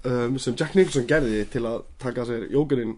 [0.04, 2.96] uh, um, sem Jack Nicholson gerði til að taka sér jókerinn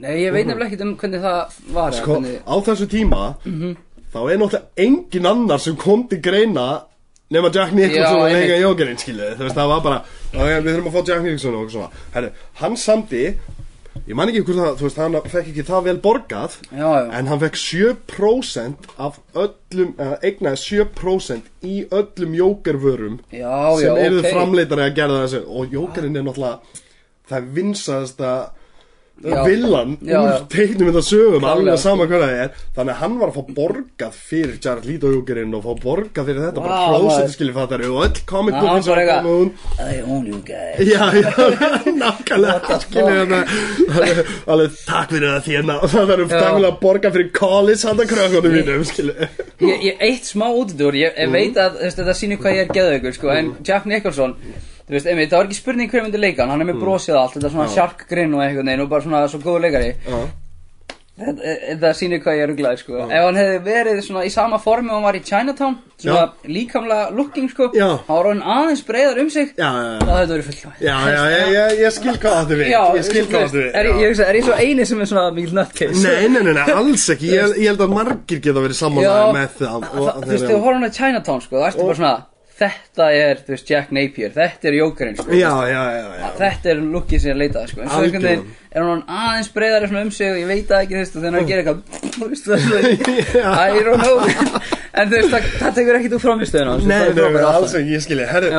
[0.00, 2.38] Nei, ég veit nefnilega ekkert um hvernig það var eða sko, hvernig...
[2.46, 3.76] á þessu tíma Mhm.
[4.14, 6.82] þá er náttúrulega engin annar sem kom til greina
[7.30, 8.64] nema Jack Nicholson Já, að leika einmitt.
[8.64, 9.98] jókerinn skilið þú veist það var bara,
[10.34, 13.34] ok, við þurfum að fá Jack Nicholson og eitthvað svona, herru, hann samdi
[14.06, 17.08] ég man ekki hvort það, þú veist, hann fekk ekki það vel borgað Já, já
[17.18, 24.04] en hann fekk 7% af öllum, eða eignaði 7% í öllum jókervörum Já, já, sem
[24.04, 26.86] eru ok framleitari að gera þessu og jókerinn er náttúrulega
[27.30, 28.30] það vinsaðasta.
[29.20, 31.82] Villan úr teiknum þetta sögum Klárlega, alveg sko.
[31.88, 32.50] sama hvað það er.
[32.76, 36.40] Þannig að hann var að fá borgað fyrir Jared Leto jókerinn og fá borgað fyrir
[36.46, 37.34] þetta bara Vá, prósett maður.
[37.34, 41.04] skilur fattari og öll comic bara var eitthvað- komin út I own you guys Já,
[41.20, 41.32] já,
[42.02, 46.26] nákvæmlega skilur þetta alveg, takk fyrir það þérna og það Já.
[46.30, 49.28] takk fyrir að borga fyrir college handa krökkunum mínum skilur.
[49.60, 51.22] ég, eitt smá útidúr, ég, Mm.
[51.26, 54.34] ég veit að þetta sýnir hvað ég er geðaugur sko, en Jack Nicholson
[54.90, 57.22] þú veist, einmitt, það var ekki spurning hver myndi leika hann, er með brosið og
[57.22, 59.92] allt, þetta er svona shark grin og einhvern veginn og bara svona svo góður leikari.
[61.20, 62.94] Þetta, þetta sýnir hvað ég er rugglaði sko.
[63.04, 67.10] ef hann hefði verið svona í sama formi og hann var í Chinatown, svona líkamlega
[67.12, 70.80] looking sko, hann var hann aðeins breiðar um sig, já, já, það hefði verið fullkomið
[70.88, 71.20] já, já,
[71.76, 72.66] ég, skil hvað þetta við.
[72.72, 75.12] Ég skil hvað veist, þetta við er, ég, hugsa, er ég svo eini sem er
[75.12, 76.00] svona mikil nutcase?
[76.08, 77.28] Nei, nei, nei, nei, alls ekki.
[77.36, 79.28] Ég, held að margir geta verið sammálaði
[82.60, 84.32] Það þegar það þetta er, þú veist, Jack Napier.
[84.34, 85.32] Þetta er jókerinn, sko.
[85.32, 86.26] Já, já, já, já.
[86.40, 87.80] Þetta er lukkið sem ég leitaði, sko.
[87.80, 90.94] En svo einhvern veginn er hann aðeins svona um sig og ég veit það ekki,
[90.94, 91.80] þú veist, og þegar hann gerir eitthvað
[92.18, 94.18] þú veist, það er I don't know.
[94.92, 98.04] En þú veist, það, það tekur ekkit úr framistöðuna Nei, nei, nei, alls ekki, ég
[98.04, 98.28] skilji.
[98.30, 98.52] Herri,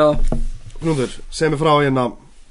[0.82, 2.08] Knúður, segð mér frá hérna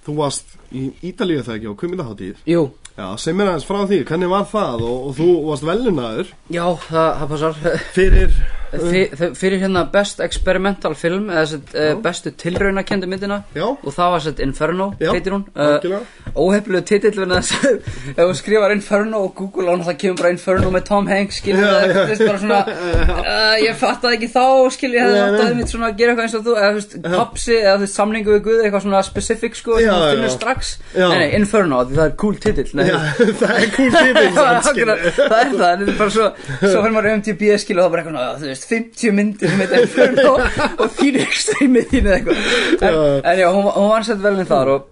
[0.07, 2.63] Þú varst í Ítalíu það ekki á kvimindaháttíð jú,
[2.95, 6.65] Já, segð mér aðeins frá því, hvernig var það og, og þú varst velunaður já,
[6.87, 13.09] það, það passar fyrir Fyr, fyrir hérna best experimental film eða sett, uh, bestu tilraunakendu
[13.11, 13.67] myndina Já.
[13.71, 15.45] og það var sett Inferno heitir hún.
[15.55, 16.01] Algjörlega.
[16.35, 17.75] óhefnilega titill verið þess að
[18.17, 21.65] ef þú skrifar Inferno og Google hann það kemur bara Inferno með Tom Hanks skilur
[21.67, 22.61] Já, það bara svona
[23.21, 24.45] uh, ég fattaði ekki þá
[24.77, 25.45] skilur ég hefði Nei, átt nei.
[25.51, 27.85] að mitt svona að gera eitthvað eins og þú eða þú veist papsi eða þú
[27.87, 32.39] veist samlingu við Guð eitthvað svona specific sko Já, nei nei Inferno það er cool
[32.41, 32.69] titill
[33.41, 36.29] það er cool akkurat, það er það, en þetta er bara svo
[36.61, 38.69] Svo fyrir maður um til BS skil og það er bara eitthvað, "Já, þú veist,
[38.71, 42.47] 50 myndir sem þetta fyrir og, og Phoenix í miðinu eitthvað.
[42.81, 44.89] En, en já, hún, hún var sett vel með þar og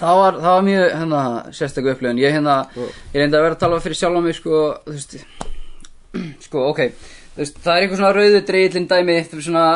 [0.00, 1.22] það var, það var mjög, hérna,
[1.56, 2.20] sérstaklega upplifun.
[2.22, 5.18] Ég hérna, ég reyndi að vera að tala fyrir sjálf á mig, sko, þú veist
[6.46, 6.80] Sko, ok,
[7.34, 9.66] þú veist, það er eitthvað svona rauðu dreigillin dæmi Þú veist svona,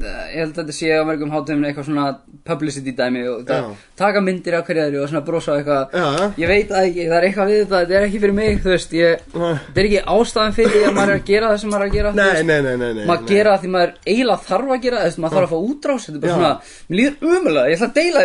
[0.00, 2.04] ég held að þetta sé á mörgum hátum eitthvað svona
[2.46, 5.94] publicity dæmi og það, taka myndir af hverju þeirri og svona brosa eitthvað.
[5.94, 6.26] Já, já.
[6.40, 8.72] Ég veit það ekki, það er eitthvað við þetta, þetta er ekki fyrir mig, þú
[8.74, 11.70] veist, ég, þetta er ekki ástæðan fyrir því að maður er að gera það sem
[11.74, 13.30] maður er að gera, nei, veist, nei, nei, nei, nei maður nei.
[13.30, 16.16] gera það því maður eiginlega þarf að gera það, maður þarf að fá útrás, þetta
[16.16, 16.36] er bara Já.
[16.36, 16.54] svona,
[16.90, 18.18] mér líður umulega, ég ætla að deila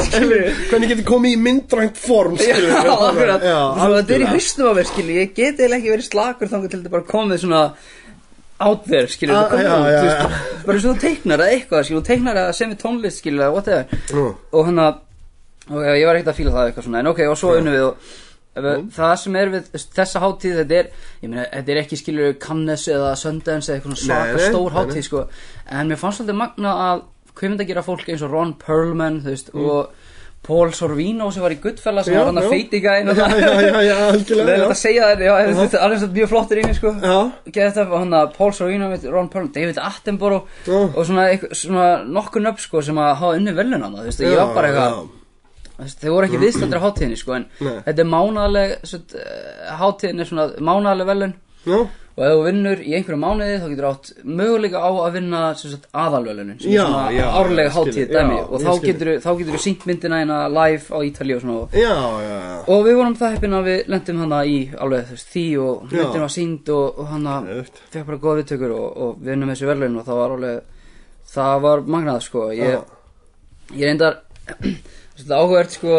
[0.10, 5.14] skilur við, Hvernig getur komið í myndrænt form þetta er í hausnum á mér, skilur,
[5.20, 7.62] ég get eiginlega ekki verið slakur þangar til þetta bara komið svona
[8.60, 11.84] out there, skilur, Ah, já, út, já, þú veist, bara svo þú teiknar eða eitthvað,
[11.88, 14.24] skilur, þú teiknar eða sem er tónlist, skilur, eða whatever, Nú.
[14.52, 14.98] og hann að
[15.70, 16.98] og ég var ekkert að fíla það eitthvað svona.
[16.98, 17.96] En ok, og svo unnum við og
[18.56, 20.88] ef- það sem er við þessa hátíð þetta er,
[21.22, 25.02] ég meina, þetta er ekki skilur Cannes eða Sundance eða eitthvað svona svaka stór nei.
[25.06, 25.22] sko.
[25.70, 27.02] En mér fannst alltaf magna að
[27.36, 29.90] hvað myndi að gera fólk eins og Ron Perlman þú veist, og
[30.46, 32.80] Paul Sorvino sem var í Goodfellas sem Já, var hann að feiti
[34.08, 36.92] algjörlega Leðilegt að segja það, þú veist, alveg mjög flottur inni, sko.
[38.38, 40.80] Paul Sorvino, Ron Perlman, David Attenborough Já.
[40.88, 44.72] og svona, svona nokkur nöfn, sko, sem að hafa unni velun hann, ég var bara
[44.72, 45.16] eitthvað
[45.80, 47.76] Þeir voru ekki viðstændir á hátíðinni sko en Nei.
[47.86, 49.14] þetta er mánaðaleg sveit,
[49.80, 51.32] hátíðin er svona mánaðaleg velun
[51.64, 51.78] Já,
[52.16, 55.42] og ef þú vinnur í einhverju mánuði þá getur átt möguleika á að vinna
[56.04, 59.54] aðalvelunin sem Já, er svona já, árlega skil, dæmi já, og þá getur þá getur
[59.54, 61.78] þú sínt myndina hérna live á Ítali og svona og,
[62.66, 66.26] og við vorum það heppin að við lendum hana í alveg veist, því og myndin
[66.26, 69.98] var sínd og, og hana fekk bara góð viðtökur og, og við vinnum þessi velun
[70.02, 70.60] og það var alveg
[71.30, 72.48] það var magnað sko.
[72.56, 72.80] Ég,
[73.76, 74.20] ég reyndar
[75.28, 75.96] Er áhugavert sko.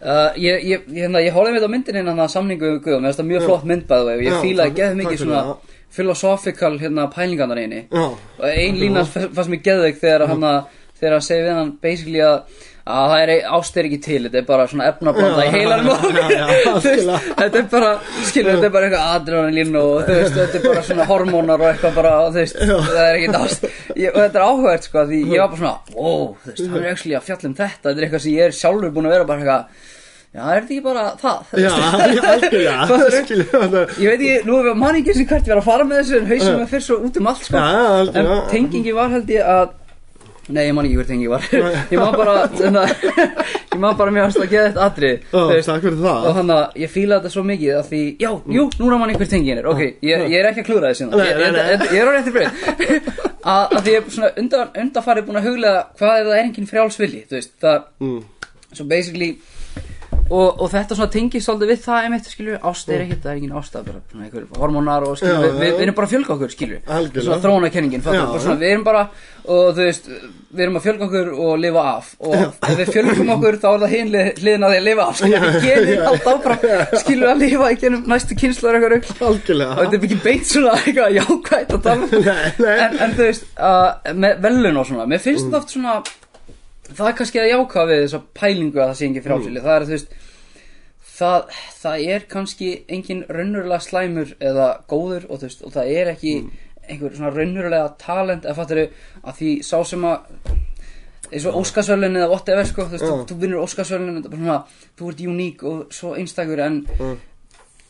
[0.00, 2.78] Uh, Ég, ég, hérna, ég hólaði með þetta á myndinni en þannig að samningu við
[2.86, 5.74] Guðum, þetta er mjög flott mynd bæðu og ég fílaði takk mikið svona það.
[5.96, 8.06] philosophical hérna pælingarnar eini Já.
[8.38, 10.58] og ein lína fannst mér geðið þegar hann að
[11.00, 14.38] þegar hann segir við hann basically að að það er ást er ekki til, þetta
[14.38, 15.88] er bara svona efnablanda í heilanum.
[15.96, 17.18] Og veist, algjörlega.
[17.40, 17.88] þetta er bara,
[18.28, 21.98] skilur, þetta er bara eitthvað adrenalín og veist, þetta er bara svona hormónar og eitthvað
[21.98, 23.66] bara, þú veist, það er ekkert ást.
[23.96, 26.84] Ég, og þetta er áhugavert sko, því ég var bara svona wow, þú veist, hann
[26.84, 27.82] er actually að fjalla um þetta.
[27.88, 29.94] Þetta er eitthvað sem ég er sjálfur búin að vera bara eitthvað
[30.36, 31.38] já, er þetta ekki bara það?
[31.64, 31.72] Já,
[32.34, 36.20] algjörlega Ég veit ekki, nú er mann ekki sem hvert var að fara með þessu
[36.20, 37.56] en hausum er fyrir svo út um allt sko.
[37.56, 39.74] Já, já, En tengingi var held ég að
[40.46, 41.42] Nei, ég man ekki hver tengingi var.
[41.92, 44.84] Ég man bara þannig, að- Ég man bara mér að geða þetta
[45.56, 45.66] veist.
[45.66, 48.66] Takk fyrir Og það þannig að ég fíla þetta svo mikið að því, já, jú,
[48.78, 49.66] núna man einhver tengin er.
[49.72, 52.62] Ok, ég, ég er ekki að klúra þessi ég, ég, ég er á rétti breyð
[53.56, 57.38] að, því ég er undanfarið búin að huglega hvað ef það er engin frjálsvilji Þú
[57.40, 58.22] veist, það Mm.
[58.76, 59.28] Svo basically
[60.30, 63.40] og, og þetta svona tengir svolítið við það einmitt, skilju, ást er ekkert, það er
[63.40, 66.54] engin ást bara svona einhver hormónar og skilju, við, við, erum bara að fjölga okkur,
[66.56, 66.80] skilju
[67.26, 67.40] svona
[68.42, 69.06] svona, við erum bara
[69.46, 70.08] og þú veist,
[70.56, 72.08] við erum að fjölga okkur og lifa af.
[72.26, 75.20] Og ef við fjölgum okkur þá er það hinn hliðin að því að lifa af
[75.20, 79.32] skilju, við genið allt áfram skilju að lifa í genum næstu kynsluður eitthvað.
[79.36, 82.30] Rugl og þetta er ekki beint svona eitthvað jákvætt að tala um.
[82.76, 85.98] En, en þú veist, uh, með velun og svona mér finnst þetta oft svona
[86.94, 89.86] það er kannski að jákvæða við þessa pælingu að það sé engin frjálsili það er
[89.88, 90.14] þú veist
[91.16, 96.34] það, það er kannski engin raunverulega slæmur eða góður og, veist, og það er ekki
[96.86, 100.18] einhver svona raunverulega talent eða fattur að því sá sem að
[101.32, 103.14] eins og Óskarsvölun eða whatever sko, þú veist, Já.
[103.26, 104.58] þú, vinnur Óskarsvölun þetta er bara svona,
[105.00, 107.16] þú ert uník og svo einstakur en Mm.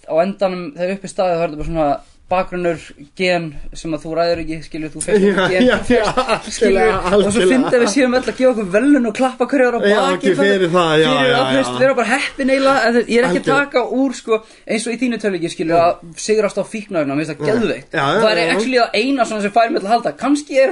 [0.08, 2.00] á endanum þegar uppi staðið þá er þetta bara svona
[2.30, 2.78] bakgrunnur
[3.18, 6.04] gen sem að þú ræður ekki skilur þú fyrst Já, gen já, já,
[6.50, 6.74] skilur.
[6.82, 9.78] algjörlega, og svo finnst við séum öll að gefa okkur velun og klappa hverjar á
[9.84, 11.60] baki ekki fyrir það, já, fyrir já, að já.
[11.84, 14.34] vera bara heppin eiginlega en ég er ekki að taka úr sko
[14.66, 15.92] eins og í þínu tölugi skilur að
[16.26, 17.46] sigrast á fíknöfna mér finnst það
[17.94, 20.70] já, það er actually það eina svona sem fær mig til að halda kannski er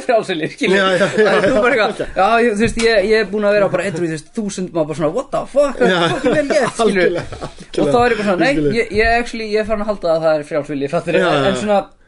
[2.15, 4.69] Það er þú veist ég, ég er búin að vera bara eitthvað þú veist þúsund
[4.75, 5.15] maður bara svona
[11.45, 12.04] what the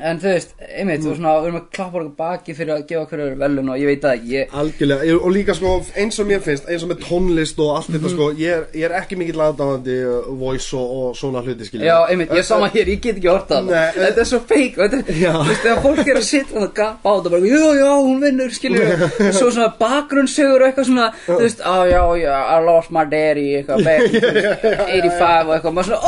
[0.00, 3.06] en þú veist, einmitt, og svona, við erum að klappa okkur baki fyrir að gefa
[3.10, 6.40] hverju velun og ég veit að ég, Algjörlega, Ég- og líka sko eins og mér
[6.40, 7.96] finnst, eins og með tónlist og allt Mhm.
[7.98, 11.64] þetta sko, ég er, ég er ekki mikill aðdáðandi uh, voice og, og svona hluti
[11.68, 14.24] skilja já, einmitt, ég er sama hér, ég get ekki horta það, Nei, þetta er
[14.30, 17.30] svo og þetta er, þú veist, þegar fólk er að sitja og gapa á þetta,
[17.34, 18.96] bara, já, já, hún vinnur, skilur við,
[19.40, 23.48] svo svona bakgrunnsögur og eitthvað svona, þú veist, á, já, já, I lost my daddy,
[23.60, 24.22] eitthvað, back in
[25.10, 26.00] 85 og eitthvað, maður svona,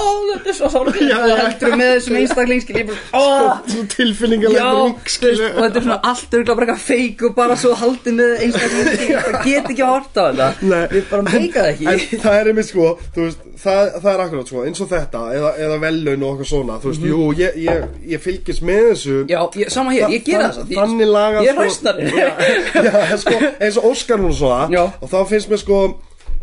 [3.12, 4.92] ó, þetta er svo sálfið, Já, og já.
[4.92, 5.86] heldur með þessum einstakling, skilur, ég bara, ó, Svo tilfinningalega rung veist, og þetta er
[5.86, 9.82] svona allt er bara eitthvað feik og bara svo haldið með einstaklega það get ekki
[9.82, 10.80] að horta á þetta.
[10.92, 14.52] Við bara meika það En ekki það er einmitt sko, veist, það, það er akkurat
[14.52, 17.82] sko, eins og þetta, eða, eða velun og eitthvað svona, þú veist, jú, ég, ég,
[18.14, 19.18] ég fylgist með þessu.
[19.32, 23.78] Já, ég, sama hér, ég gera það Þannig lagað ég er hraustnari Já, sko, eins
[23.80, 24.86] og Óskar hún og svona.
[25.02, 25.82] Og þá finnst mér sko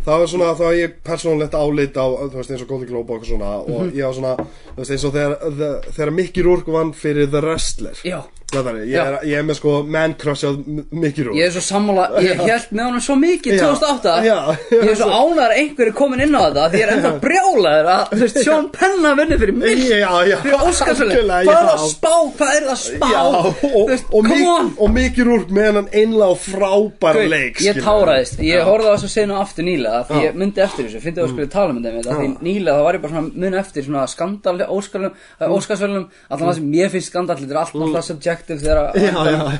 [0.05, 3.13] þá er svona, þá er ég persónulegt álit á, þú veist, eins og Golden Globe
[3.13, 3.91] og eitthvað svona og Mhm.
[3.95, 7.95] ég á svona, þú veist, eins og þegar, þegar Mickey Rourke vann fyrir The Wrestler
[8.03, 9.01] já, Það er, ég Já.
[9.05, 12.05] er, ég er með sko man crush á M- Mickey Rourke ég er svo sammála
[12.25, 13.65] ég held með honum svo mikið Já.
[13.69, 14.37] 2008 Já.
[14.73, 17.11] ég er svo ánæður að einhver er komin inn á þetta því ég er enda
[17.23, 19.83] brjálaður að þú veist, Sean Penna vinnur fyrir mig.
[19.89, 21.59] Já, já, fyrir algjörlega, hvað er já.
[21.59, 23.07] það að spá, hvað er það að spá?
[23.13, 23.23] Já,
[23.69, 24.71] og, veist, og, on.
[24.79, 28.65] og Mickey Rourke með hann einlega og frábæra Gaur, leik ég táraðist, ég Já.
[28.67, 30.25] horfði á þess að segja nú aftur nýlega því Já.
[30.29, 32.83] ég myndi eftir þessu, fyndi að spila tala um þetta einmitt, af því nýlega þá
[32.89, 35.53] var ég bara svona mun eftir svona skandal Mm.
[35.55, 38.05] óskarsvölum allan það sem mér finnst skandal, þetta er allt alltaf
[38.39, 38.93] subjective þegar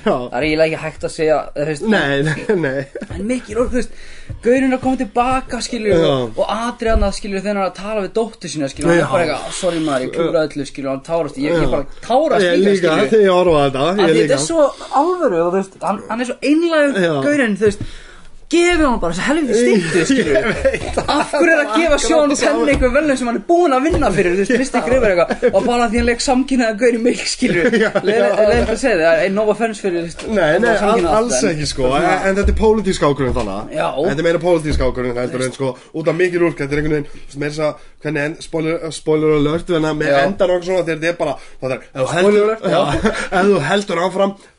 [0.04, 1.38] það er eiginlega ekki hægt að segja
[1.90, 3.94] Nei, nei, nei en mikið rók, þú veist
[4.44, 6.08] Gaurin er að koma tilbaka, skilju Já.
[6.08, 9.10] og, og Adriana, skilju, þegar hann er að tala við dóttur sína, skilju, hann er
[9.10, 11.70] bara eitthvað, "Ah, sorry maður, ég klúra öllu, skilju, hann tárast ég, Já.
[11.70, 14.68] bara tárast Ég líka, þegar ég horfa á þetta þetta er svo
[15.02, 17.16] alvöru þú veist, hann, er svo einlægur Já.
[17.26, 17.82] gaurinn, þú veist
[18.50, 20.34] gefið hann bara þessi helviti stýttu, skilju
[21.06, 24.10] af hverju er að gefa Sjón Penn einhver velum sem hann er búinn að vinna
[24.16, 27.24] fyrir þú veist, Mystic River eitthvað og bara því hann leik samkynnaða gaur í milk,
[27.30, 30.74] skilju leiðilegt að segja það, er no offense fyrir Nei, nei,
[31.14, 31.84] alls en- ekki sko.
[32.00, 33.88] En, en þetta er pólitísk ákvörðun þannig Já.
[34.10, 36.96] Þetta er meira pólitísk ákvörðun heldur en sko út af mikið rúrk, þetta er einhvern
[37.00, 37.74] veginn meira þess að,
[38.04, 38.34] hvernig, en,
[39.00, 40.20] spoiler, alert en að með Já.
[40.26, 41.34] endar eitthvað svona, þegar þetta er bara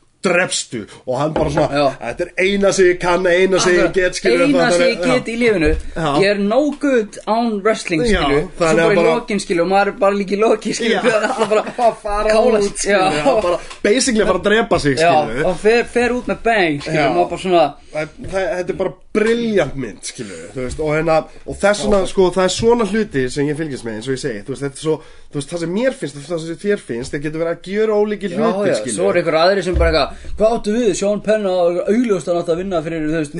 [0.23, 1.87] já, drefstu og hann bara svona, Já.
[2.01, 5.27] þetta er eina sem ég kann eina sem ég get skilur eina sem ég get
[5.33, 5.71] í lífinu.
[5.95, 6.09] Já.
[6.21, 9.67] ég er no good án wrestling Já, skilu svo bara í bara- lokin skilu og
[9.73, 11.01] maður er bara líka í loki skilu Já.
[11.01, 13.25] það er alltaf bara að fara kálast, út skilur, já.
[13.25, 16.81] já, bara basically fara að drepa sig já, skilur og fer, fer út með bang
[16.81, 17.07] skilu Já.
[17.09, 21.57] og maður bara svona þetta er bara brilljant mynd skilur, þú veist, og, hérna, og
[21.59, 24.43] þess vegna sko, það er svona hluti sem ég fylgist með eins og ég segi,
[24.47, 24.93] veist, þetta er svo
[25.35, 28.31] veist, það sem mér finnst það sem þér finnst það getur verið að gjöra ólíki
[28.31, 31.47] Já, hluti já, svo er einhver aðri sem bara eitthvað Hvað áttu við, Sean Penn
[31.49, 33.33] og augljóst hann átt að vinna fyrir, þú veist,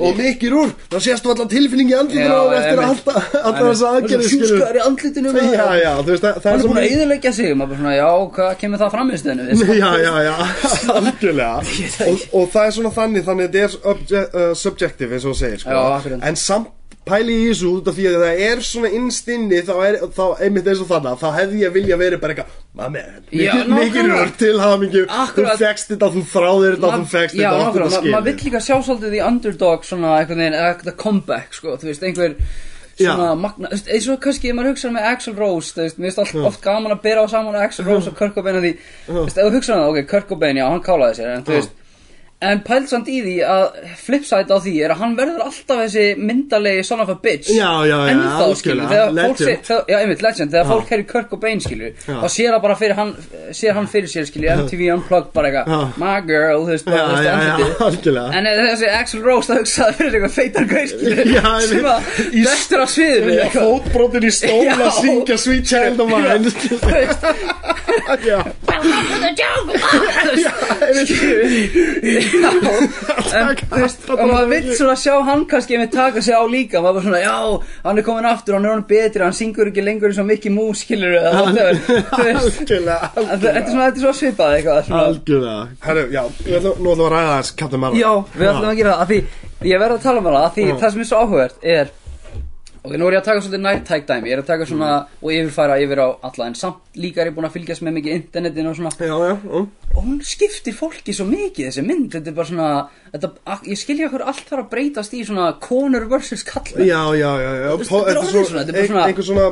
[0.00, 4.30] og, mikið rúr, þá sést þú allan tilfinningi andlutur Já, á eftir alltaf þess aðgerði
[4.30, 8.82] Sjúskar í andlitinu það, er búin að eyðileggja sig Maður bara svona, já, hvað kemur
[8.82, 10.34] það fram í stöðinu Já, já, já,
[10.96, 11.62] algjörlega.
[12.06, 15.38] Og, og það er svona þannig, þannig að þetta er obje, uh, subjective eins og
[15.38, 16.18] segir sko.
[16.20, 16.76] En samt
[17.10, 20.70] pæli í þessu út af því að það er svona innstinni þá er, þá einmitt
[20.72, 23.10] eins og þannig þá hefði ég vilja verið bara eitthvað maður,
[23.76, 25.06] mikið rör til hafa mikið
[25.36, 28.48] þú fegst þetta, þú þráðir þetta, þú fegst þetta og nákvæmlega, þetta ma- maður vill
[28.48, 32.36] líka sjá svolítið í underdog svona veginn, eða eitthvað comeback, sko, þú veist, einhver
[33.00, 35.98] svona magna, þú veist, eins og kannski ef maður hugsa með Axl Rose, þú veist,
[36.02, 38.66] mér finnst oft, oft gaman að bera á saman Axl Rose og Kurt Cobain að
[38.68, 38.72] því,
[39.08, 41.46] þú veist, ef þú hugsa um það, ok, Kurt Cobain, já, hann kálaði sér, en
[41.48, 41.76] þú veist
[42.40, 46.04] En pælt samt í því að flipside á því er að hann verður alltaf þessi
[46.16, 47.50] myndalegi son of a bitch.
[47.52, 49.44] Já, já, já, Ennþá, skilur, þegar fólk legend.
[49.44, 52.16] sé, þegar, Já, einmitt, legend, þegar fólk heyri Kirk Cobain, skilur Já.
[52.16, 53.12] og sér það bara fyrir hann
[53.60, 55.52] sér hann fyrir sér, skilur, MTV Unplugged bara Já.
[55.60, 57.76] eitthvað, my girl, þú veist, Já, bara, þú veist, já, já, andlitið.
[57.90, 58.32] algjörlega.
[58.40, 61.92] En þessi Axl Rose það hugsaði fyrir eitthvað feitar gaur, skilur Já, sem einmitt.
[61.92, 62.00] að
[62.40, 63.68] Í- vestur á sviðinu Já, eitthvað.
[63.68, 64.72] fótbrotin í stól Já.
[64.80, 66.48] að syngja Sweet Child of Mine.
[66.56, 67.20] Þú veist,
[68.24, 68.40] Já,
[72.30, 76.98] en veist, og maður vill svona sjá hann kannski með taka sig á líka maður
[76.98, 77.36] bara svona, já,
[77.84, 80.52] hann er komin aftur hann er hann betri, hann syngur ekki lengur eins og Mickey
[80.54, 81.16] Mouse skilur
[83.30, 84.80] Þetta er svona, er svipað eitthvað
[85.84, 88.00] Herru, já, við nú ætlum við að ræða þess Captain Marvel.
[88.00, 90.66] Já, við ætlum að gera það, af því ég verð að tala um af því
[90.80, 91.90] það sem er svo áhugavert er
[92.80, 95.32] Ok, nú er ég að taka svolítið nærtæk dæmi, ég er að taka svona og
[95.34, 98.70] yfirfæra yfir á alla, en samt líka er ég búin að fylgjast með mikið internetinu
[98.70, 98.92] og svona.
[98.96, 99.60] Já, já, já.
[99.90, 102.70] Og hún skiptir fólki svo mikið þessi mynd, þetta er bara svona
[103.12, 103.30] þetta,
[103.68, 107.52] ég skilja okkur allt þarf að breytast í svona konur versus kallmenn Já, já, já,
[107.66, 107.70] já.
[107.84, 109.46] Þetta er orðið svo, svona, þetta er bara svona- einhver svona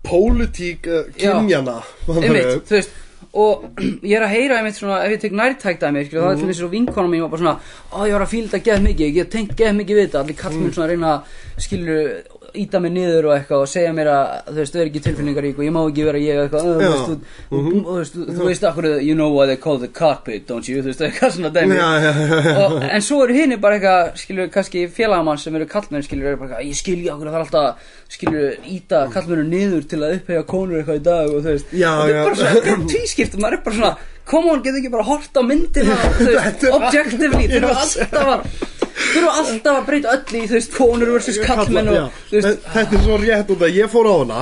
[0.00, 1.34] Pólitík uh, Já.
[1.36, 1.76] kynjana
[2.08, 2.94] einmitt, þú veist
[3.38, 6.40] og ég er að heyra einmitt svona ef ég tek nærtæk dæmi, skilja, það er
[6.40, 7.56] til þess að vinkona mín var bara svona,
[7.94, 10.38] ó ég var að fíla þetta geð mikið ég tengt geð mikið við þetta, allir
[10.40, 11.12] kallmenn svona reyna
[11.60, 12.00] skilju,
[12.54, 15.58] íta mig niður og eitthvað og segja mér að, þú veist, þau er ekki tilfinningarík
[15.60, 17.06] og ég má ekki vera ég eitthvað, "Ö, þú veist,
[17.50, 20.68] þú, þú veist, þú, þú veist akkur you know why they call the cockpit, don't
[20.68, 21.78] you, þú veist, eitthvað svona dæmi.
[22.90, 26.50] En svo eru hinn bara eitthvað skilur kannski félagamann sem eru kallmenn skilur eru bara
[26.58, 27.76] eitthvað, ég skilja okkur að það er alltaf
[28.08, 31.66] skilur íta kallmennu niður til að upphega konur eitthvað í dag og þú veist.
[31.72, 33.96] Já, og þetta er bara svona tvískipt og maður er bara svona
[34.30, 38.69] come on, getur ekki bara hort á myndina þú veist, objectively þau eru alltaf
[39.16, 42.68] eru alltaf að breyta öll í þú veist konur versus kallmenn og þú veist.
[42.74, 44.40] Þetta er svo rétt út að ég fór á hana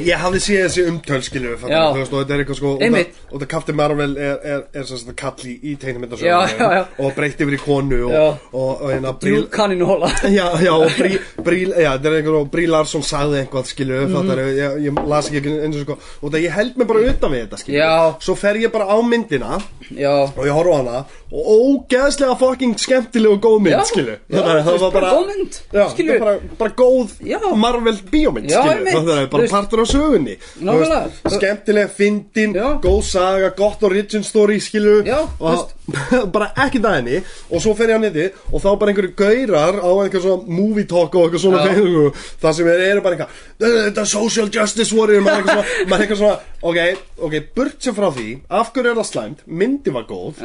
[0.00, 1.80] Ég hafði séð þessi umtöl skilju Já.
[1.92, 3.08] Þú veist og þetta er eitthvað sko út Einmitt.
[3.12, 7.14] af- út að Captain Marvel er, er, er sem sagt kall í, í teiknumyndasögunum og
[7.16, 10.90] breytti yfir í konu og, og, og, hérna Jú, bríl kanninu hóla Já, já, og
[10.96, 14.12] Brí, Brí, já, þetta er einhver og Brí Larsson sagði eitthvað, skilju, Mhm.
[14.12, 14.56] mm -hmm.
[14.56, 17.40] ég, ég las ekki eins og sko, og það ég held mig bara utan við
[17.46, 18.14] þetta, skilju, Já.
[18.20, 19.60] svo fer ég bara á myndina
[19.92, 21.42] já og ég horfa á hana og
[21.88, 25.88] ógeðslega fucking skemmtileg og góð mynd, Já, skilju, já, það, veist, bara góð mynd, já,
[25.90, 26.18] skilju.
[26.18, 27.56] það er bara, góð.
[27.56, 31.02] Marvel bíómynd, Já, skilju, einmitt, það er bara partur á sögunni, Þú Nákvæmlega.
[31.02, 35.70] veist, skemmtileg, fyndin, góð saga, gott origin story, skilju, Já, og
[36.34, 37.18] bara ekki henni.
[37.50, 40.86] Og svo fer ég á neti og þá bara einhverju gaurar á einhver svona movie
[40.88, 42.04] talk og eitthvað svona fengu,
[42.42, 45.22] það sem er, eru bara eitthvað þetta er social justice warrior.
[45.26, 46.78] Maður er eitthvað svona, er svona ok,
[47.26, 50.38] ok, burt sér frá því af hverju er það slæmt, myndi var góð.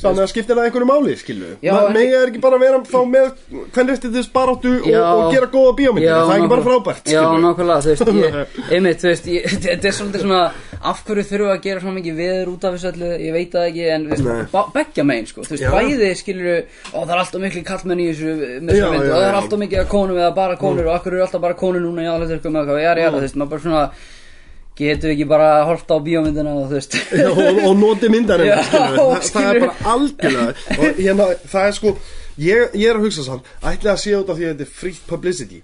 [0.00, 2.80] Þannig að skiptir það einhverju máli, skilu maður en- megi er ekki bara að vera
[2.88, 3.28] þá með
[3.74, 7.22] hvernig eftir þess baráttu og, og gera góða bíómyndir, það er ekki bara frábært Já,
[7.44, 9.28] nákvæmlega, þú veist, ég, einmitt, þú veist,
[9.66, 10.40] þetta er svolítið svona,
[10.78, 13.56] af hverju þurfum við að gera svona mikið veður út af þessu öllu, ég veit
[13.56, 16.52] það ekki, en, þú veist, beggja megin, sko, þú veist, bæði, skilur,
[16.92, 19.26] ó, það er alltaf miklu kallmenn í þessu, með Já, þessu mynd, já, og það
[19.28, 22.06] er alltaf mikið að konum eða bara konur, og hverju eru alltaf bara konur núna
[22.06, 23.84] í aðhaldsverkum eða hvað, þú veist, maður bara svona,
[24.78, 28.44] getur við ekki bara horft á bíómyndina og, þú veist, Já, og, og noti myndar
[28.46, 31.94] Já, það, er bara algjörlega og hérna, það er sko
[32.38, 34.76] ég, ég er að hugsa samt, ætla að sé út af því að þetta er
[34.78, 35.60] free publicity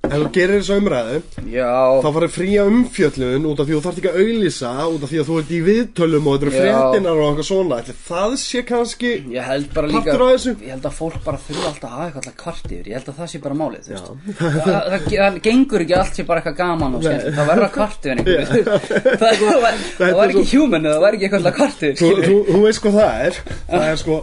[0.00, 1.18] ef þú gerir þessu umræðu
[1.52, 1.70] Já,
[2.02, 5.18] þá farið fría umfjöllun út af því þú þarft ekki að auglýsa út af því
[5.20, 6.62] að þú ert í viðtölum og þetta eru Já.
[6.64, 7.78] fréttinar og eitthvað svona.
[7.80, 10.54] Ætli það sé kannski ég held bara líka Partur af þessu?
[10.64, 12.90] Ég held að fólk bara þurfa alltaf að hafa eitthvað kvart yfir.
[12.90, 14.10] Ég held að það sé bara málið, þú veist.
[14.40, 17.30] Það, það, það gengur ekki allt sé bara eitthvað gaman og skemmt.
[17.38, 18.64] Það verður að kvart yfir einhverju.
[19.20, 22.30] Það, það, var, það var ekki human það var ekki eitthvað kvart yfir þú, skilurðu.
[22.30, 23.40] þú, þú veist hvað það er.
[23.70, 24.18] Það er sko,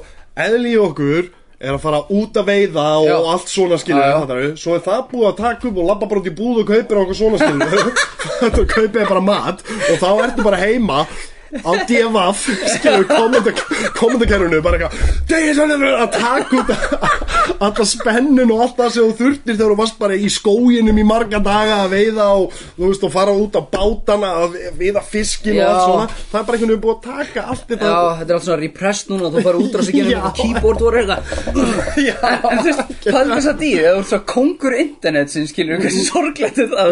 [0.48, 3.16] eðli í okkur er að fara út að veiða og Já.
[3.34, 6.36] allt svona skilur svo er það búið að taka upp og labba bara út í
[6.38, 7.90] búð og kaupir okkur svona skilur
[8.44, 11.00] þetta kaupir bara mat og þá ertu bara heima
[11.64, 12.40] á DFF
[12.76, 13.06] skilur
[13.98, 14.94] kommentarkerfinu bara eitthvað
[15.30, 16.70] "Degið svona", að taka út
[17.58, 21.06] alltaf spennun og allt það sem þú þurftir þegar þú varst bara í skóginum í
[21.08, 25.58] marga daga að veiða og þú veist og fara út á bátana að veiða fiskin
[25.58, 25.68] og Já.
[25.68, 28.36] allt svona það er bara einhvern veginn búið að taka allt þetta Já, þetta er
[28.38, 31.22] allt svona repressed núna Þú farið út á sig genið með keyboard og eitthvað.
[32.48, 33.82] En þú veist, hvað er þess að dýr?
[33.88, 36.88] Það er svo kongur internet sem skilur Hversu sorglegt er það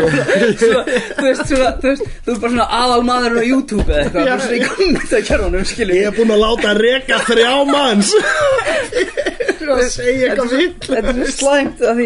[0.60, 0.84] Svona,
[1.16, 4.45] Þú veist, svona, þú veist Þú er bara svona aðal maður á YouTube eða eitthvað
[4.46, 4.52] Já.
[4.52, 8.12] Bara svona í kommentarkerfunum skilur Ég er búinn að láta reka þrjá manns.
[9.66, 12.04] Að segja eitthvað vitt Þetta er slæmt að því,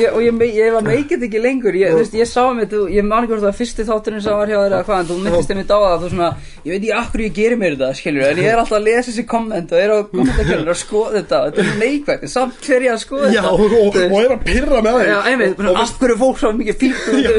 [0.00, 1.76] ég, og ég, ég var meikið ekki lengur.
[1.78, 4.34] Ég, þú veist, ég sá mig, þú, ég man ekki hvort það fyrsti þátturinn sem
[4.40, 6.30] var hjá þér eða hvað en þú myndist einmitt á það þú svona,
[6.66, 9.06] ég veit ekki akkur ég gerir mér þetta skilur, en ég er alltaf að lesa
[9.12, 11.38] þessi komment og er á kommentarkjörnur að skoða þetta.
[11.46, 14.10] Þetta er neikvægt, en samt hver ég að skoða Já, þetta og, og, Þú veist,
[14.10, 15.06] og er að pyrra með þig.
[15.12, 16.76] Já, einmitt, og, og, af hverju er fólk svo mikið
[17.22, 17.30] Já,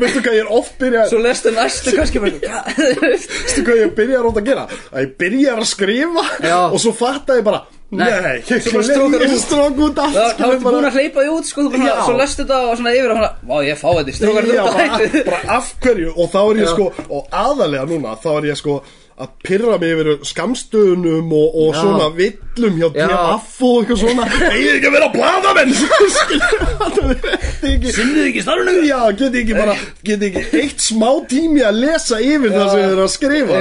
[0.00, 2.64] veistu hvað ég er oft byrjað svo lestu næstu kannski bara, hvað,
[3.00, 6.56] Veistu hvað ég byrjar átt að gera Að ég byrjar að skrifa Já.
[6.70, 8.06] Og svo fatta ég bara Nei.
[8.46, 9.40] Ég út.
[9.42, 12.76] strók út allt skilur, ertu búin að hleypa því út sko, svo lestu þetta og
[12.78, 15.72] svona yfir og svona, vá ég fá þetta, strókar Já, þetta bara, út bara af
[15.82, 18.76] hverju Og þá er ég sko Og aðalega núna Þá er ég sko
[19.20, 23.06] að pyrra mig yfir skamstöðunum og, og svona villum hjá Já.
[23.10, 24.26] DFF og eitthvað svona.
[24.54, 25.74] Egið ekki að vera bladamenn
[26.16, 27.94] Skilur.
[27.94, 28.74] Sinnið ekki starfinu?
[28.88, 29.74] Já, geti ekki bara,
[30.06, 33.52] geti ekki eitt smá tími að lesa yfir það sem þið eru að skrifa,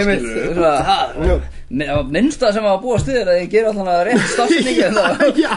[1.70, 5.38] mi- það minnsta sem að búa stuður að ég ger alltaf rétt stafsningi en það
[5.38, 5.52] Já,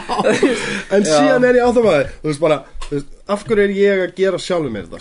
[0.93, 2.59] en síðan er ég á það maður, þú veist bara,
[3.33, 4.99] af hverju er ég að gera sjálfur mér þetta.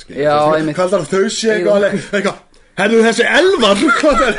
[0.72, 2.32] Hvað er það þau sé eitthvað,
[2.78, 4.36] herðu þessi elvar, er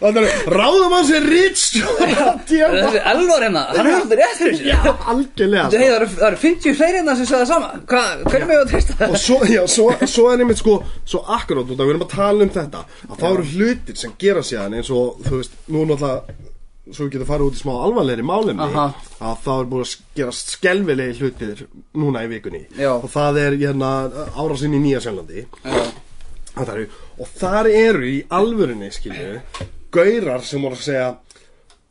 [0.00, 4.56] það, er ráðum hann sér rítstjóra, djema þessi elvar hérna, hann er alltaf rétt fyrir
[4.56, 4.68] sér.
[4.70, 5.76] Já, algjörlega, sko.
[5.76, 7.70] það eru- það eru 50 fleiri hérna sem sagði það sama.
[8.28, 9.10] Hvernig með að treysta það?
[9.14, 12.52] og svo, já, svo, svo er einmitt sko svo akkurát, við erum að tala um
[12.56, 16.38] þetta að það eru hlutir sem gera síðan eins og þú veist, nú náttúrulega
[16.88, 18.84] svo við getum farið út í smá alvarlegri málefni Aha.
[19.20, 21.66] að það er búin að gerast skelvilegi hlutir
[22.00, 22.62] núna í vikunni.
[22.80, 22.94] Já.
[22.96, 23.90] og það er hérna
[24.40, 25.84] árásinn í Nýja Sjönlandi Já,
[27.18, 29.40] og þar eru í alvörinni skilju
[29.94, 31.08] gaurar sem voru að segja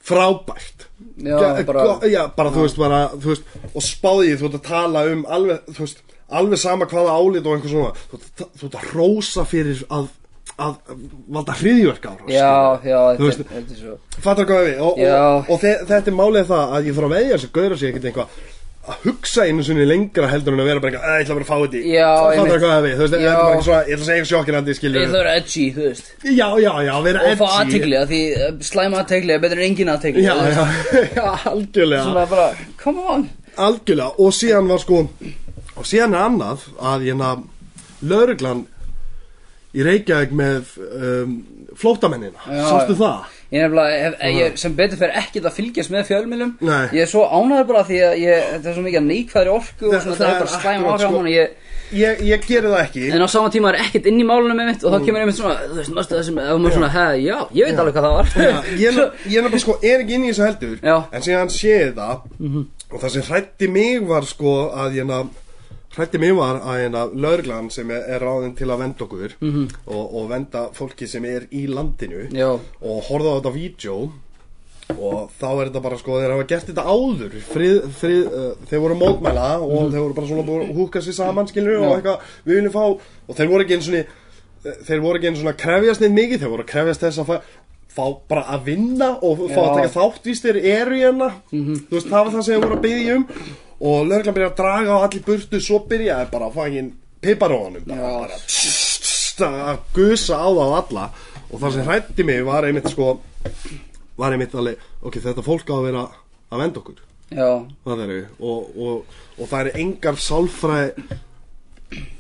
[0.08, 0.86] frábært.
[1.18, 3.44] Já, Ga- bara- já, bara þú veist bara þú veist,
[3.76, 6.00] og spáði þú ert að tala um alveg, veist,
[6.30, 8.20] alveg sama hvaða álít og einhver svona þú
[8.58, 10.08] þú ert að rósa fyrir að,
[10.58, 10.76] að
[11.28, 15.74] valda hriðjverk árás já, já, þetta er- svo fattar hvað við og, og, og þe
[15.92, 18.28] þetta er málið það að ég þarf að veðja þessi gaurar sig ekkert eitthvað
[18.88, 21.46] að hugsa einu sinni lengra heldur en að vera bara eitthvað, "Æ, ég ætla bara
[21.46, 22.62] að fá þetta í." Já, fattar einmitt.
[22.64, 23.28] hvað við, þú veist, Já.
[23.28, 25.36] er bara eitthvað svona ég ætla að segja eitthvað sjokkirandi, skilur Ég þarf að vera
[25.42, 28.98] edgy, þú veist Já, já, já, vera Og fá edgy aðtegli, að því eh, slæma
[29.04, 30.64] aðtegli er betur en engin aðtegli Já, já,
[31.20, 32.48] já, algjörlega Svona bara,
[32.84, 35.02] come on Algjörlega, og síðan var sko
[35.78, 37.44] Og síðan er annað að hérna
[38.08, 38.66] Lörglan
[39.78, 41.44] Í Reykjavík með um,
[41.78, 43.02] Flóttamennina, Já, sástu já.
[43.04, 43.34] það?
[43.48, 46.88] Ég nefnilega, hef, ég sem betur fyrir ekkert að fylgjast með fjölmilum Nei.
[46.98, 50.02] Ég er svo ánæður bara því að ég, þetta er svo mikið neikvæðri orku og
[50.04, 51.12] svona, það það er bara slæm áhrif á sko.
[51.16, 51.56] mann og ég,
[51.96, 53.02] Ég, ég geri það ekki.
[53.16, 55.38] En á sama tíma er ekkert inn í málunum með mitt og þá kemur einmitt
[55.38, 58.08] svona, þú veist, mástu það sem, ef maður svona, hei, já, ég veit alveg hvað
[58.08, 58.34] það var.
[58.36, 58.98] Já, ég,
[59.32, 60.98] ég nefnilega sko, er ekki inn í þessu heldur Já.
[61.16, 65.22] En síðan séð það Og það sem hrætti mig var sko Að hérna
[65.98, 70.04] Hrætti mig var að hérna Lörglan sem er, er ráðin til að venda okkur og,
[70.20, 73.98] og venda fólki sem er í landinu Já, og horfða á þetta vídeo
[74.94, 77.34] og þá er þetta bara sko þeir hafa gert þetta áður.
[77.50, 81.02] Frið, frið, uh, þeir voru að mótmæla og þeir voru bara svona búin að húka
[81.04, 84.06] sér saman skilur og eitthvað við viljum fá og þeir voru ekki einu svona
[84.88, 87.30] þeir voru ekki einu svona að krefjast neitt mikið þeir voru að krefjast þess að
[87.34, 87.38] fá,
[87.98, 89.76] fá bara að vinna og fá að Já.
[89.82, 91.30] taka þáttvíst þeir eru hérna.
[91.52, 93.28] Þú veist það var það sem þeir voru að byggja um
[93.80, 97.84] og lögreglan byrja að draga á allir burtu svo byrjaði bara að fá engin piparónum
[97.88, 101.10] bara, bara tss, tss, að gusa á það á alla.
[101.48, 103.12] Og það sem hrætti mig var einmitt sko
[104.18, 106.08] var einmitt alveg, ok, þetta fólk á að vera
[106.50, 107.04] að venda okkur.
[107.28, 107.50] Já,
[107.84, 108.04] það
[108.40, 111.08] og, og, og það eru engar sálfræði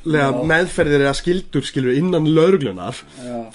[0.07, 2.95] meðferðir eða skildur skilur innan lauruglunar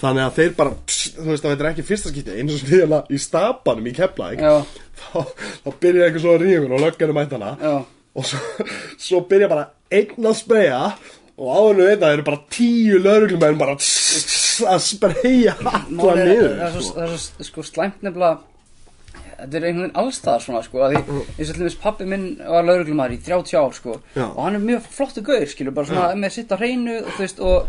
[0.01, 2.67] þannig að þeir bara pss, þú veist að þetta er ekki fyrsta skipti eins og
[2.69, 5.19] við hérna í stapanum í Keflæk þá,
[5.65, 7.73] þá byrja einhver svo að ríða og löggjari mætt hana já.
[8.13, 8.39] Og svo,
[9.01, 10.81] svo byrja bara einn að spreja
[11.33, 16.51] og áðurnu veit það eru bara tíu lögreglumenn bara að spreyja alla Málið er- niður
[16.59, 17.07] það er svo, sko.
[17.41, 18.37] svo sko slæmt nefnilega
[19.39, 22.67] þetta er einhvern veginn allstaðar svona sko því eins og til dæmis pappi minn var
[22.67, 24.25] lauruglumæður í 30 ár sko Já.
[24.29, 27.25] og hann er mjög flottu gaur skilur bara svona með sitt á hreinu og þú
[27.25, 27.67] veist og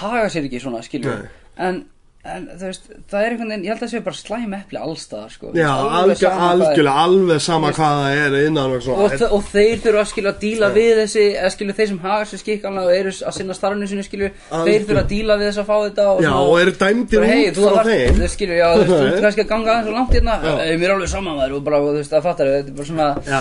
[0.00, 1.28] haga sér ekki svona skilur Nei.
[1.68, 1.84] en,
[2.24, 4.78] en þú veist það er einhvern veginn ég held að það sé bara slæm epli
[4.80, 5.50] allstaðar sko.
[5.54, 6.64] Já, Alveg algjör, sama hvað er.
[6.64, 10.08] algjörlega, alveg sama hvað það er innan og og, svona þe- og þeir þurfa að
[10.12, 13.34] skilja að díla við þessi eða skilja þeir sem haga sér skikkanlega og eru að
[13.38, 14.30] sinna starfinu sinni skilju.
[14.50, 17.18] Þeir þurfa að díla við þess að fá þetta og, Já, svona- og eru dæmdir
[17.20, 18.14] bara, hey, út frá þeim.
[18.24, 20.34] Þú skilur, já, þú veist, þú kannski að ganga aðeins og langt hérna.
[20.44, 20.54] Já.
[20.64, 22.88] hey, mér er alveg saman maður og bara, þú veist, það fattar þetta er bara
[22.88, 23.38] svona Já,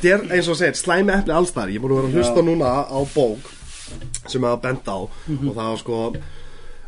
[0.00, 2.44] þetta er eins og segir slæmi epli allstar Ég er búin að vera að hlusta
[2.46, 3.50] núna á bók
[4.30, 5.00] sem að benda á.
[5.26, 5.48] Mhm.
[5.48, 5.98] og það var sko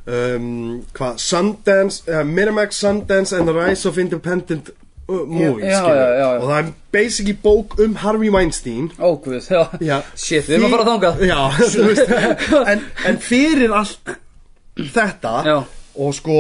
[0.07, 4.71] um, hvað, Sundance uh, Miramax Sundance and the Rise of Independent
[5.09, 8.91] uh, Movies Já, já, já, og það er basically bók um Harvey Weinstein.
[8.99, 10.01] Ó, guð, já, Já.
[10.17, 12.13] shit, við erum að fara að veist.
[12.73, 14.15] En, en fyrir allt
[14.77, 15.63] þetta
[15.95, 16.39] og sko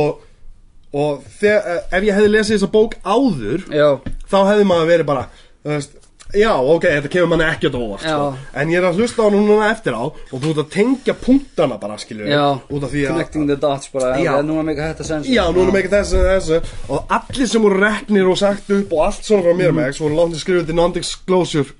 [0.92, 3.88] og þegar, ef ég hefði lesið þessa bók áður já,
[4.28, 5.26] þá hefði maður verið bara
[5.64, 5.94] veist,
[6.34, 8.28] já, ok, þetta kemur manni ekkert óvart sko.
[8.56, 11.14] En ég er að hlusta á hann núna eftir á og þú ert að tengja
[11.18, 12.44] punktana bara, skilju já.
[13.12, 14.32] Connecting the dots bara, Já.
[14.42, 18.28] núna meika þetta sens Já, nú erum ekki þessu, þessu Og allir sem voru reknir
[18.32, 21.76] og sagt upp Og allt svona frá mér með Svo voru látið skrifið til non-disclosure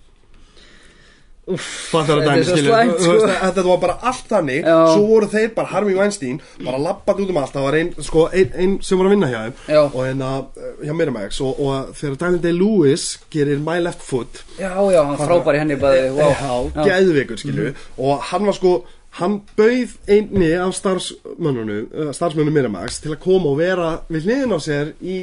[1.42, 3.14] Fattar er dæmi, veist, sko.
[3.26, 4.60] Þetta var bara allt þannig.
[4.62, 4.76] Já.
[4.92, 7.56] Svo voru þeir bara Harvey Weinstein Bara lappað út um allt.
[7.56, 9.56] Það var ein, sko, ein, ein sem var að vinna hjá þeim.
[9.74, 9.80] Já.
[9.82, 11.40] Og hérna, eh, hjá Miramax.
[11.42, 14.44] Og, og þegar Daniel Day-Lewis gerir My Left Foot.
[14.60, 18.76] Já, já, hann frábær í henni bæði, wow Já, geðveikur skilju Og hann var sko
[19.18, 24.54] Hann bauð einni af starfsmönnunum uh, Starfsmönnum Miramax Til að koma og vera við hliðin
[24.56, 25.18] á sér í,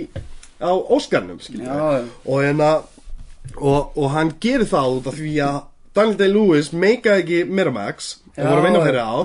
[0.62, 2.04] Á Óskarnum skilju Já, já.
[2.26, 2.72] Og hérna
[3.58, 5.58] og, og hann gerir það út af því að
[5.98, 8.10] Daniel Day-Lewis meikaði ekki Miramax
[8.40, 8.52] og Já,
[9.04, 9.16] á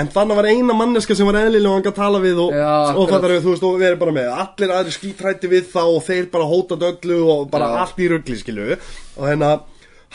[0.00, 2.96] en þannig var eina manneska sem var eðlilega og hann gæti tala við og, Já,
[2.96, 6.02] og þetta er þú veist og verið bara með allir aðri skítrætti við þá og
[6.08, 7.80] þeir bara hótað öllu og bara Já.
[7.84, 9.52] allt í ruggli skilu og hérna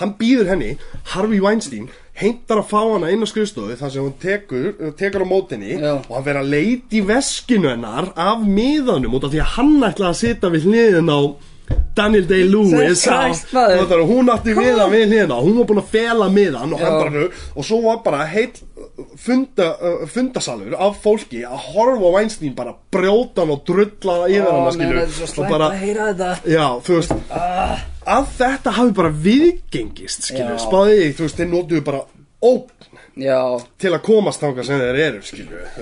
[0.02, 0.72] hann býður henni
[1.14, 1.88] Harvey Weinstein
[2.18, 4.68] heimtar að fá hana inn á skrifstofu þar sem hún tekur,
[5.00, 9.34] tekur á mótinni og hann verið að leita í veskinu hennar af miðanum út af
[9.34, 11.20] því að hann ætlaði að sitja við hliðin á
[11.96, 13.06] Daniel Day-Lewis
[14.08, 17.24] hún átti miðan við hliðina hún var búin að fela miðan og, bara,
[17.56, 18.54] og svo var bara heill
[19.20, 24.52] funda, uh, fundasalur af fólki að horfa Weinstein bara brjóta hann og drulla yfir Ó,
[24.52, 26.32] hann menn, skilur þetta er svo og bara, að heyra þetta.
[26.52, 27.16] Já, veist
[28.12, 30.64] að þetta hafi bara viðgengist skilur, Já.
[30.64, 32.02] spáði því, þú veist, þeir notuðu bara
[32.42, 33.40] ógn já,
[33.82, 35.22] til að komast þangað sem þeir eru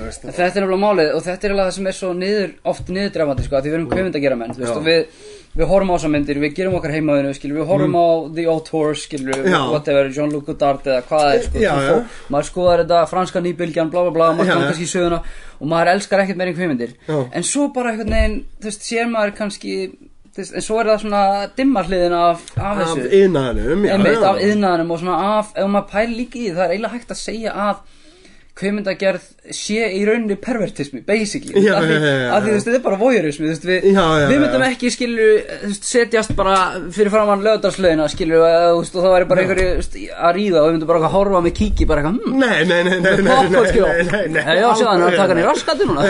[0.06, 2.88] veist Þetta er nefnilega málið og þetta er alveg það sem er svo niður, oft
[2.96, 5.28] niðurdræfandi sko, því við erum kvömynd að gera menn, veist, við,
[5.60, 8.08] við horfum á þessar myndir, við gerum okkar heimaðinu, við horfum á
[8.40, 8.46] The
[8.98, 9.52] skilur, Mm.
[9.54, 9.62] Já.
[9.72, 11.96] whatever, Jean-Luc Godard eða hvað er, sko, Já, já.
[12.34, 15.22] maður skoðar þetta, franska nýbylgjan, bla bla bla, maður skoðar kannski söguna
[15.60, 17.18] og maður elskar ekkert kvömyndir, Já.
[17.34, 19.76] en svo bara einhvern veginn, þú veist, sér maður kannski,
[20.38, 21.22] en svo er það svona
[21.58, 22.98] dimma hliðin af, af af
[24.22, 24.28] já.
[24.30, 27.22] af yðnaðanum og svona af ef maður pælir líka í það er eiginlega hægt að
[27.24, 27.82] segja að
[28.60, 31.62] kveimyndagerð sé í rauninni pervertismi, basically.
[31.64, 34.92] Já, af því, já, já, af því þetta er bara voyeurismi við, við myndum ekki
[34.92, 36.58] veist, setjast bara
[36.94, 39.70] fyrir framann lögdarslöðina skilu, og, það væri bara einhverju
[40.12, 42.82] að ríða og við myndum bara eitthvað horfa með kíki bara eitthvað, hm, Nei, nei,
[42.84, 42.98] nei,
[44.36, 46.02] nei, já, sjá hann er að taka í raskandi núna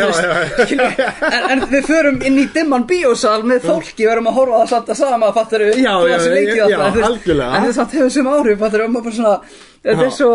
[1.54, 4.93] en, við förum inn í dimman bíósal með fólki, við erum að horfa það samt
[4.93, 6.18] að sama, fattar við Já, já,
[6.70, 6.78] já,
[7.08, 7.50] algjörlega.
[7.56, 10.32] en það samt hefur sem áhrif, fattar við, maður bara svona þetta er svo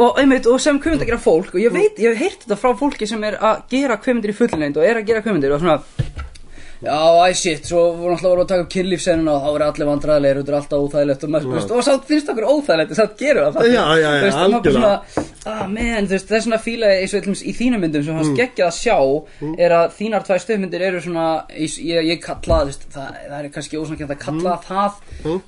[0.00, 2.58] og einmitt, og sem kvömynd að gera fólk og ég veit, ég hef heyrt þetta
[2.60, 5.64] frá fólki sem er að gera kvömyndir í fullneind og er að gera kvömyndir og
[5.64, 5.80] svona
[6.80, 6.96] Já,
[7.28, 10.38] æ, shit, svo voru alltaf voru að taka upp kynlífsennuna og þá voru allir vandræðilegir
[10.40, 13.52] og þetta er alltaf óþægilegt og, maður, veist, og samt finnst okkur óþægilegt, samt gerum
[13.52, 15.26] það Já, já, já, veist, og algjörlega.
[15.50, 18.22] ah, man, veist, það er svona fíla eins og dæmis í þínum myndum sem Mm.
[18.22, 18.96] hans geggjað að sjá
[19.60, 21.76] er að þínar tvær stöðmyndir eru svona ég,
[22.10, 24.64] ég, kalla, það, það er kannski ósannakjönd að kalla Mm.
[24.70, 24.92] það.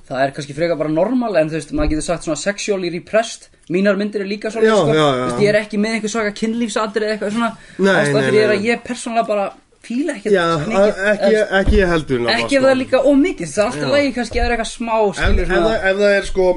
[0.07, 3.49] Það er kannski frekar bara normal en þú veist, maður getur sagt svona sexually repressed.
[3.71, 7.31] Mínar myndir er líka Já, sko, ég er ekki með einhver svaka kynlífsadri eða eitthvað
[7.31, 7.51] svona.
[7.79, 9.45] Nei, ástæða nei, fyrir ég er að ég persónulega bara
[9.87, 12.65] fíla ekkert Já, mikið, ekki, ekki heldur nefnilega, ekki ef sko.
[12.67, 15.17] það er líka ómikið það er alltaf lægi kannski að það er eitthvað smá ef,
[15.19, 16.47] skilur ef, svona það, ef það er sko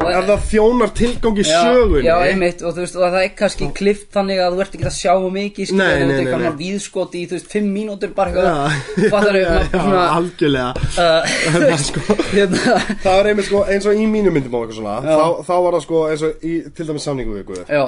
[0.00, 3.66] ef það þjónar tilgangi Já, sögunni já, einmitt, og þú veist, og það er kannski
[3.76, 6.54] klift þannig að þú ert ekki að sjá mikið, skilur, Nei, nei, nei, eitthvað nei.
[6.62, 10.70] víðskoti í, þú veist, fimm mínútur bara eitthvað, fattar við, svona, algjörlega.
[10.96, 12.16] Uh, veist, sko.
[12.32, 15.54] hérna, Það var einmitt sko eins og í mínu myndum og eitthvað svona þá, þá
[15.66, 17.84] var það sko eins og í til dæmis samningu viku já,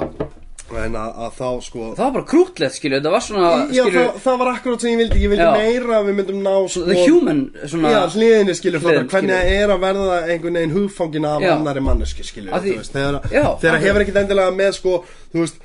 [0.81, 4.03] en að, að þá sko Það var bara krútlegt, skilju, þetta var svona, Já, skilju,
[4.03, 5.51] það, það var akkurat sem ég vildi, ég vildi Já.
[5.57, 7.41] meira að við myndum ná sko, the human,
[7.73, 11.45] svona, Já, hliðinni skilur Hliðin, þetta, hvernig það er að verða einhvern veginn hugfangin af
[11.47, 11.51] Já.
[11.57, 14.97] annari manneski skilur Af því- þegar, Já, þegar því- hefur ekkit endilega með sko,
[15.33, 15.62] þú veist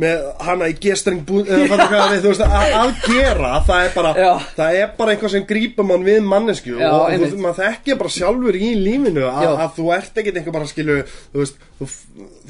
[0.00, 4.12] með hana í gestring að, að gera það er bara,
[4.56, 8.12] það er bara eitthvað sem grípur mann við mannesku Já, og þú maður þekkja bara
[8.16, 9.50] sjálfur í lífinu að, Já.
[9.66, 10.96] að þú ert ekkit einhver bara skilu,
[11.34, 11.88] þú veist þú,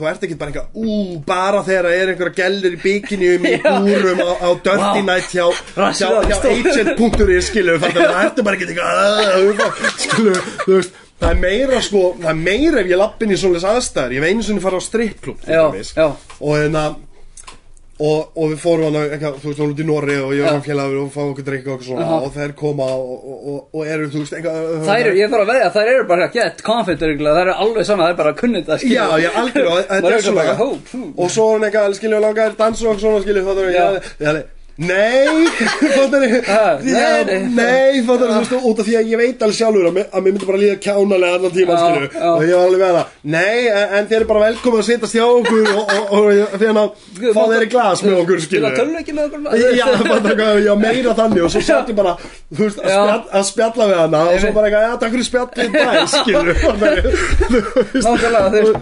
[0.00, 3.54] þú ert ekkit bara eitthvað, ú, bara þegar það er einhverja gellur í bikinium í
[3.60, 3.76] Já.
[3.84, 5.04] búrum á, á Dirty Vá.
[5.10, 5.46] Night hjá,
[5.76, 10.34] hjá, hjá agent.is skilu, það ertu bara ekkit eitthvað skilu,
[10.66, 14.14] þú veist Það er meira sko, það er meira ef ég lappin í svoleiðis aðstæður
[14.16, 15.90] Ég hef einu sinni farið á strippklub til Já, dæmis.
[18.00, 20.44] Og Og, og við fórum hann eitthvað, þú veist, hún út í Norri og ég
[20.44, 22.18] var hann félagur og fá okkur drikka og eitthvað svona Aha.
[22.26, 25.44] og þær koma og, og, og, og eru, þú veist, eitthvað þær eru, ég þarf
[25.44, 28.70] að veðja, þær eru bara get confident, þær eru alveg sama, þær eru bara kunnið
[28.70, 28.96] það, skilju.
[28.96, 31.10] Já, já, algjörlega, og þetta er er svona.
[31.10, 34.34] Og svo er hann eitthvað, skilju, langar dansa og svona, skilju, þá þarf ég, já,
[34.80, 35.44] Nei,
[35.96, 36.46] fattar ég
[37.52, 40.46] nei, fattar þú veist, út af því að ég veit alveg sjálfur að mér, myndi
[40.48, 42.08] bara líða kjánalega allan tíma, skilju.
[42.30, 43.02] Og ég var alveg með hana,
[43.34, 45.84] nei, en, þið eru bara velkomin að sittast hjá okkur og,
[46.62, 46.88] hann að
[47.36, 49.40] fá þeir í glas með okkur, skilju Spila tölvuleiki með okkur?
[49.76, 51.42] Já, fattar hvað, já, meira þannig.
[51.44, 52.12] Og svo satt ég bara,
[52.48, 56.08] þú veist, að, spjalla við hana og svo bara eitthvað, já, takk fyrir spjallið dag,
[56.16, 56.52] skilju
[58.08, 58.80] Nákvæmlega, þú veist.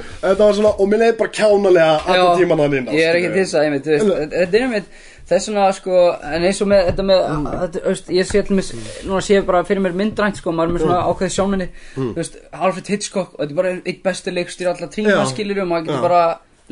[5.29, 7.23] Þetta er þess þetta þetta vegna, sko, en eins og með þetta með,
[7.53, 8.69] þetta, þú veist, ég sé til mér,
[9.05, 11.67] núna sé ég bara fyrir mér myndrænt, sko, maður er með svona ákveði sjóninni,
[11.99, 15.27] þú veist, Alfred Hitchcock, og þetta er bara eitt besti leikstýr allra tíma, Já.
[15.35, 16.23] skilur og maður getur bara,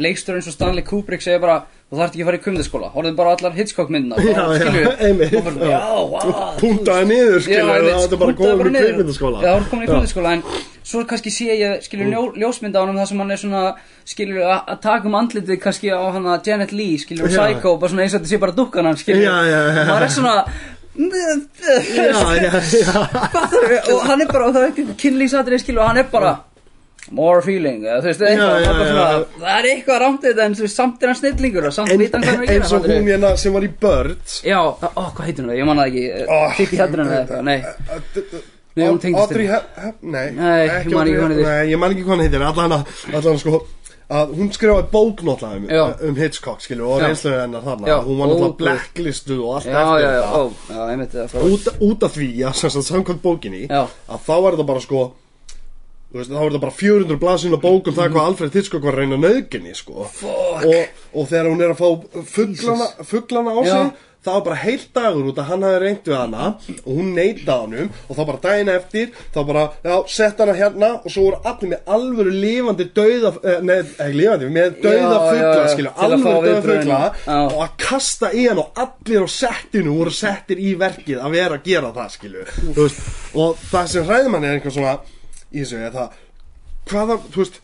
[0.07, 1.59] leikstýr eins og Stanley Kubrick segir bara,
[1.91, 4.17] þú þarft ekki að fara í kumðaskóla, horfðum bara á allar Hitchcock myndina,
[5.05, 5.83] einmitt, og bara, já.
[6.17, 8.89] vá, Puntaði niður, skilju, þetta er bara góðum í niður.
[8.89, 9.45] kvikmyndaskóla.
[9.45, 10.45] Já, það er komin í kvikmyndaskóla En
[10.87, 13.63] svo kannski sé ég, skilur, ljó, ljósmynda á honum þar sem hann er svona,
[14.07, 17.41] skilur, að taka um andlitið kannski á hann að Janet Leigh, skilur, Já.
[17.43, 19.25] Psycho, bara svona eins og þetta sé bara dukkan hann, skilur.
[19.27, 19.85] Já, já, já.
[19.91, 20.37] Maður er svona
[23.93, 26.37] og hann er bara, og það er ekki kynlýsatrið, skilur, og hann er bara
[27.15, 28.41] More feeling, þú veist, það, er
[29.39, 32.43] það er eitthvað rámtið en samt er hann snillingur og samt veit hann hvað hann
[32.43, 34.41] er að Eins gera og hún hérna sem var í Birds.
[34.43, 35.53] Já, hvað heitir hún?
[35.53, 36.49] Það, ég man það ekki, Oh.
[36.59, 39.57] Tippi Hedren eða eitthvað, nei Nei, hún tengdist Audrey henni.
[39.57, 40.27] Hep, Hep, nei
[40.69, 41.49] ekki Audrey hvað hún Hep- heitir.
[41.49, 43.61] Nei, ég man ekki hvað hann heitir Allan að, sko
[44.07, 47.07] að hún skrifaði bók náttúrulega um, um Hitchcock, skilju, og Já.
[47.09, 51.71] reynsluði hennar þarna Já, hún var náttúrulega blacklistuð og allt Já, eftir já, þetta út,
[51.89, 55.01] út af því að sem sagt, samkvæmt bókinni að þá var þetta bara sko
[56.15, 58.99] veist, þá var þetta bara 400 blaðsinn á bók um það hvað Alfred Hitchcock var
[59.01, 60.07] reyna nöðginni sko.
[60.07, 64.87] Og, og þegar hún er að fá fugglana, fugglana á sig það var bara heilt
[64.97, 68.43] dagur út að hann hafi reynd við hana og hún neitaði honum og þá bara
[68.47, 69.65] daginn eftir þá bara,
[70.11, 74.51] sett hana hérna og svo voru allir með alvöru lifandi dauða, eh, neð, ekki lifandi
[74.57, 77.01] með dauða fuggla, skilju, alvöru dauða fuggla
[77.37, 81.61] og að kasta í hann og allir á settinu voru settir í verkið að vera
[81.61, 82.89] að gera það skilju
[83.45, 84.99] og það sem hræðum hann er eitthvað svona
[85.57, 86.21] í þessu er það
[86.91, 87.63] hvaða, þú veist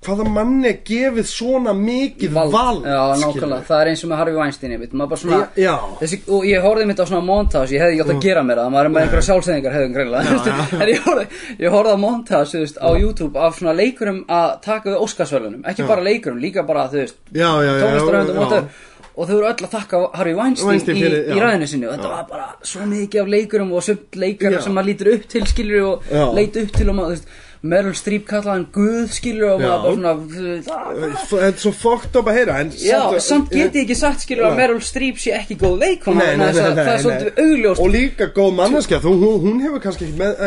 [0.00, 3.24] hvaða manni gefið svona mikið vald, Já, skilurðu?
[3.26, 5.74] nákvæmlega, það er eins og með Harvey Weinstein, ég veit, maður bara svona Já.
[6.00, 8.70] þessi, Og ég horfði mitt á svona montage, ég hefði átt að gera mér það.
[8.72, 11.26] Maður er með einhverja sjálfsæðingar, hefðum greinlega En ég horfði,
[11.66, 15.68] ég horfði á montage, þú veist, á YouTube Af svona leikurum að taka við Óskarsvölunum
[15.68, 18.88] Ekki bara leikurum, líka bara, þú veist, já, já, já, tónlistaröfundum já.
[19.16, 21.42] Og þau eru öll að þakka Harvey Weinstein, Weinstein í, fyrir- í já.
[21.44, 24.60] ræðinu sinni Og þetta var bara svo mikið af leikurum og sumt leikar Já.
[24.62, 26.24] sem maður lítur upp til, skilur Og Já.
[26.34, 27.28] leit upp til og maður, þú veist
[27.62, 31.52] Meryl Streep kallaði hann Guð, skilur Og maður bara svona, þú veist, "Ah, þetta er
[31.60, 34.56] svo fucked up að heyra Já, samt get ég ekki sagt skilur að.
[34.56, 39.60] Meryl Streep sé ekki góð nei, það er svolítið augljóst og líka góð manneskja hún,
[39.60, 40.40] hefur kannski ekki með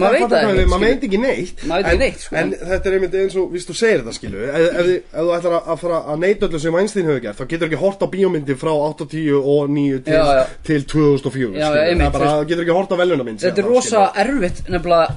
[0.00, 1.04] maður veit skilur.
[1.04, 2.36] ekki neitt en, sko.
[2.36, 5.78] en þetta er einmitt eins og, víst þú segir þetta skilu ef, þú ætlar að-
[5.78, 8.72] fara að neita öllu sem Einstein hefur gert þá getur ekki hort á bíómyndir frá
[8.72, 10.46] 80 og 9 til, Já, já.
[10.64, 11.88] til 2004 Já, skilurðu.
[11.90, 15.08] einmitt, það getur ekki hort á velunarmynd Þetta er rosa erfitt nefnilega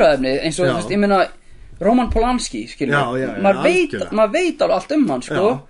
[0.00, 0.70] svona umræðefni eins og Já.
[0.70, 1.20] þú veist, ég meina
[1.80, 5.44] Roman Polanski, skilur Já, já, já, maður, veit, maður veit alveg allt um hann, sko
[5.46, 5.60] Já.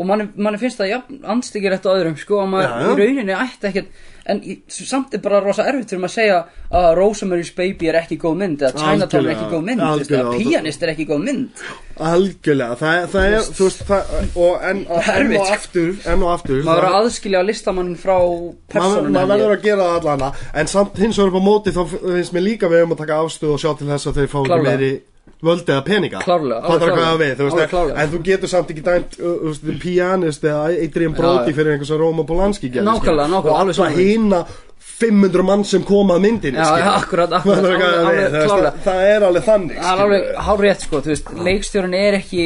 [0.00, 2.90] og manni, manni finnst það jafn anstíkir eftir öðrum, sko og maður Já, já.
[2.94, 3.90] í rauninni ætti ekkert
[4.28, 6.40] en í, samt er bara rosa erfitt fyrir maður að segja
[6.80, 10.34] að Rosemary's Baby er ekki góð mynd eða Chinatown er ekki góð mynd, eða.
[10.36, 11.64] Pianist er ekki góð mynd
[12.00, 14.12] algjörlega, það, það er þú veist, það,
[14.44, 15.56] og en, enn erfitt, og sko.
[15.56, 19.66] aftur enn og aftur maður verður að aðskilja listamannin frá maður personunum maður verður að
[19.68, 22.86] gera það allana en samt hins vegar upp á móti þá finnst mér líka við
[22.86, 24.92] um að taka afstöð og sjá til þess að þeir fá meiri
[25.42, 27.98] völd eða peninga Klárlega, alveg við, veist, klárlega.
[28.02, 31.56] en þú getur samt ekki dæmt uh, Pianist eða Adrian Brody já.
[31.60, 33.90] fyrir einhvers að Róma Polanski gerði, Nákvæmlega, nákvæmlega, alveg sama.
[33.96, 34.42] hina
[35.00, 36.20] 500 mann sem koma að
[36.68, 36.84] skilur.
[36.84, 40.80] já, akkurat, akkurat, alveg- alveg það- það er alveg þannig Það er alveg hár rétt
[40.84, 42.44] sko, veist, leikstjórun er ekki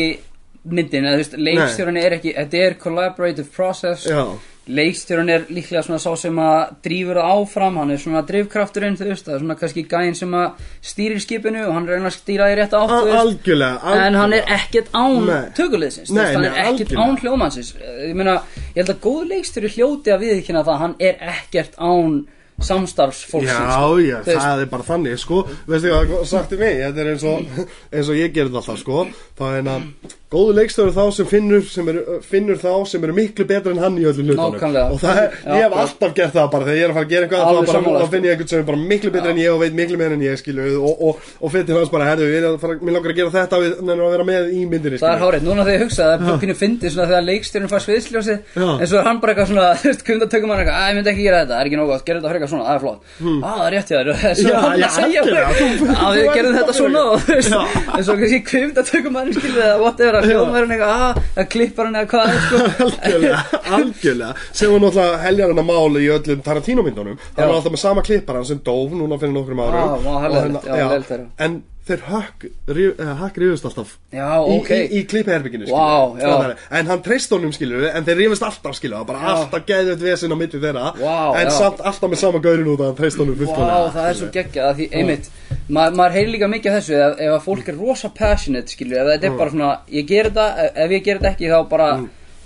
[0.64, 1.04] myndin,
[1.36, 4.22] leikstjóran er ekki þetta er collaborative process Já,
[4.66, 9.08] leikstjóran er líklega svona sá sem að drífur það áfram, hann er svona drifkrafturinn, þú
[9.10, 12.50] veist, það er svona kannski gæinn sem að stýrir skipinu og hann reynar að stýra
[12.52, 17.74] í rétt átt, algjörlega, En hann er ekkert án veist, hann er ekkert án hljómansins
[17.76, 18.38] Ég meina,
[18.72, 22.24] ég held að góð leikstjóri hljóti að viðkynna það, hann er ekkert án
[22.62, 23.50] samstarfsfólksins.
[23.50, 23.98] Já, sko.
[23.98, 25.40] já, veist, það er bara þannig, sko.
[25.66, 27.56] Veistu hvað sagt í mig, þetta er eins og
[27.90, 29.00] eins og ég gerði alltaf, sko.
[29.38, 33.44] Það er hérna, góðu leikstöður þá sem finnur sem eru, finnur þá sem eru miklu
[33.48, 34.54] betur en hann í öllum hlutunum.
[34.90, 35.78] Og það er, Já, ég hef já.
[35.84, 38.06] alltaf gert það bara þegar ég er að fara að gera eitthvað þá bara, þá
[38.14, 40.24] finn ég einhvern sem er bara miklu betur en ég og veit miklu meira en
[40.24, 43.18] ég, skilu og, og, og fyrir til hans bara, herðu, að fara, mér langar að
[43.20, 46.02] gera þetta við að vera með í myndinni, Það er hárið, núna þegar ég hugsa
[46.04, 48.68] það er pínu fyndið svona þegar leikstjórinn fær sviðsljósið Já.
[48.74, 49.86] en svo er hann bara eitthvað svona, þú
[59.74, 60.74] veist, kumda tökum hann eitthvað, að þetta, það að hann að bara, að hann að
[60.74, 63.42] eitthvað, að klippar hann eða hvað, sko, algjörlega,
[63.78, 64.32] algjörlega.
[64.52, 67.18] Sem var náttúrulega heljarina mál í öllum Tarantino myndunum.
[67.18, 67.48] Já.
[67.48, 69.78] var alltaf með sama klipparan sem dóf núna fyrir nokkrum árum.
[69.80, 70.84] Ah, Og leiðilegt, hérna- já,
[71.48, 72.44] en þeir hökk
[72.76, 76.54] ríf- eh, rífust alltaf já, í, ok, í, í klippiherbygginu Vá, já.
[76.78, 79.34] en hann treyst honum skilur en þeir rífust alltaf skilur bara Já.
[79.34, 80.86] alltaf geðið vesinn á milli þeirra.
[80.96, 84.30] Vá, en samt alltaf með sama gaurin út að treyst honum fullkomlega það er svo
[84.38, 85.30] geggjað að því, einmitt,
[85.68, 89.12] ma maður heyrir líka mikið af þessu ef, ef fólk er rosa passionate, skilur, ef
[89.12, 91.90] þetta er bara svona, ég ger þetta, ef- ef ég ger þetta ekki þá bara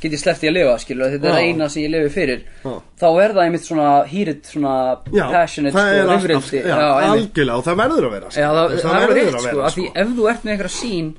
[0.03, 2.73] get ég sleppt í að lifa, skilur, þetta er eina sem ég lifi fyrir, Já.
[3.01, 4.75] þá er það einmitt svona hýrit, svona
[5.13, 6.77] Já, passionate, það er sko, rifrildi, já,
[7.09, 9.87] algjörlega og það verður að vera Já, það, það, er alveg rétt, sko, af því
[9.89, 9.95] sko.
[10.03, 11.11] ef þú ert með einhverja sín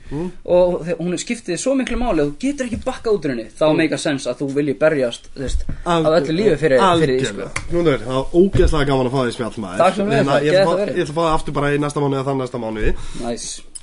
[0.46, 3.48] og þe- hún skiptið svo miklu máli og þú getur ekki bakka út úr henni,
[3.60, 7.20] þá make a sense að þú vilji berjast, þú veist, af öllu lífi fyrir, fyrir
[7.20, 7.50] því, sko.
[7.70, 9.84] Það var ógeðslega gaman að fá því spjall maður.
[10.00, 12.42] Hérna, það Ég ætla að fá- að það aftur bara í næsta mánuði eða þann
[12.44, 12.94] næsta mánuði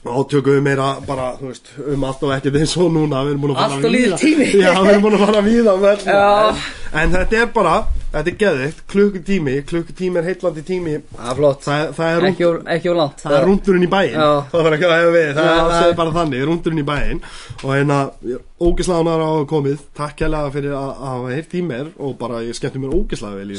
[0.07, 0.17] Nice.
[0.17, 3.31] Og tökum við meira bara, þú veist, um allt og ekkert eins og núna Við
[3.35, 4.17] erum búin að fara Allt og víða.
[4.23, 4.47] tími.
[4.63, 6.25] Já, við erum búin að fara víða um öll Já.
[6.47, 7.75] en, en þetta er bara,
[8.15, 12.45] þetta er geðvikt Klukkutími, klukkutími er heitlandi tími Það er flott, Það, það er ekki
[12.77, 13.19] ekki úr langt.
[13.25, 14.29] Það er rúndurinn í bæinn Já.
[14.53, 16.87] Það þarf ekki að hefa við Það, Já, það það- er bara þannig, rúndurinn í
[16.93, 17.21] bæinn
[17.65, 17.99] Og hérna,
[18.63, 22.11] ógislega ánæður á að komið Takk hérlega fyrir að að hafa heyrt í mér Og
[22.19, 23.59] bara, ég skemmti mér ógislega vel í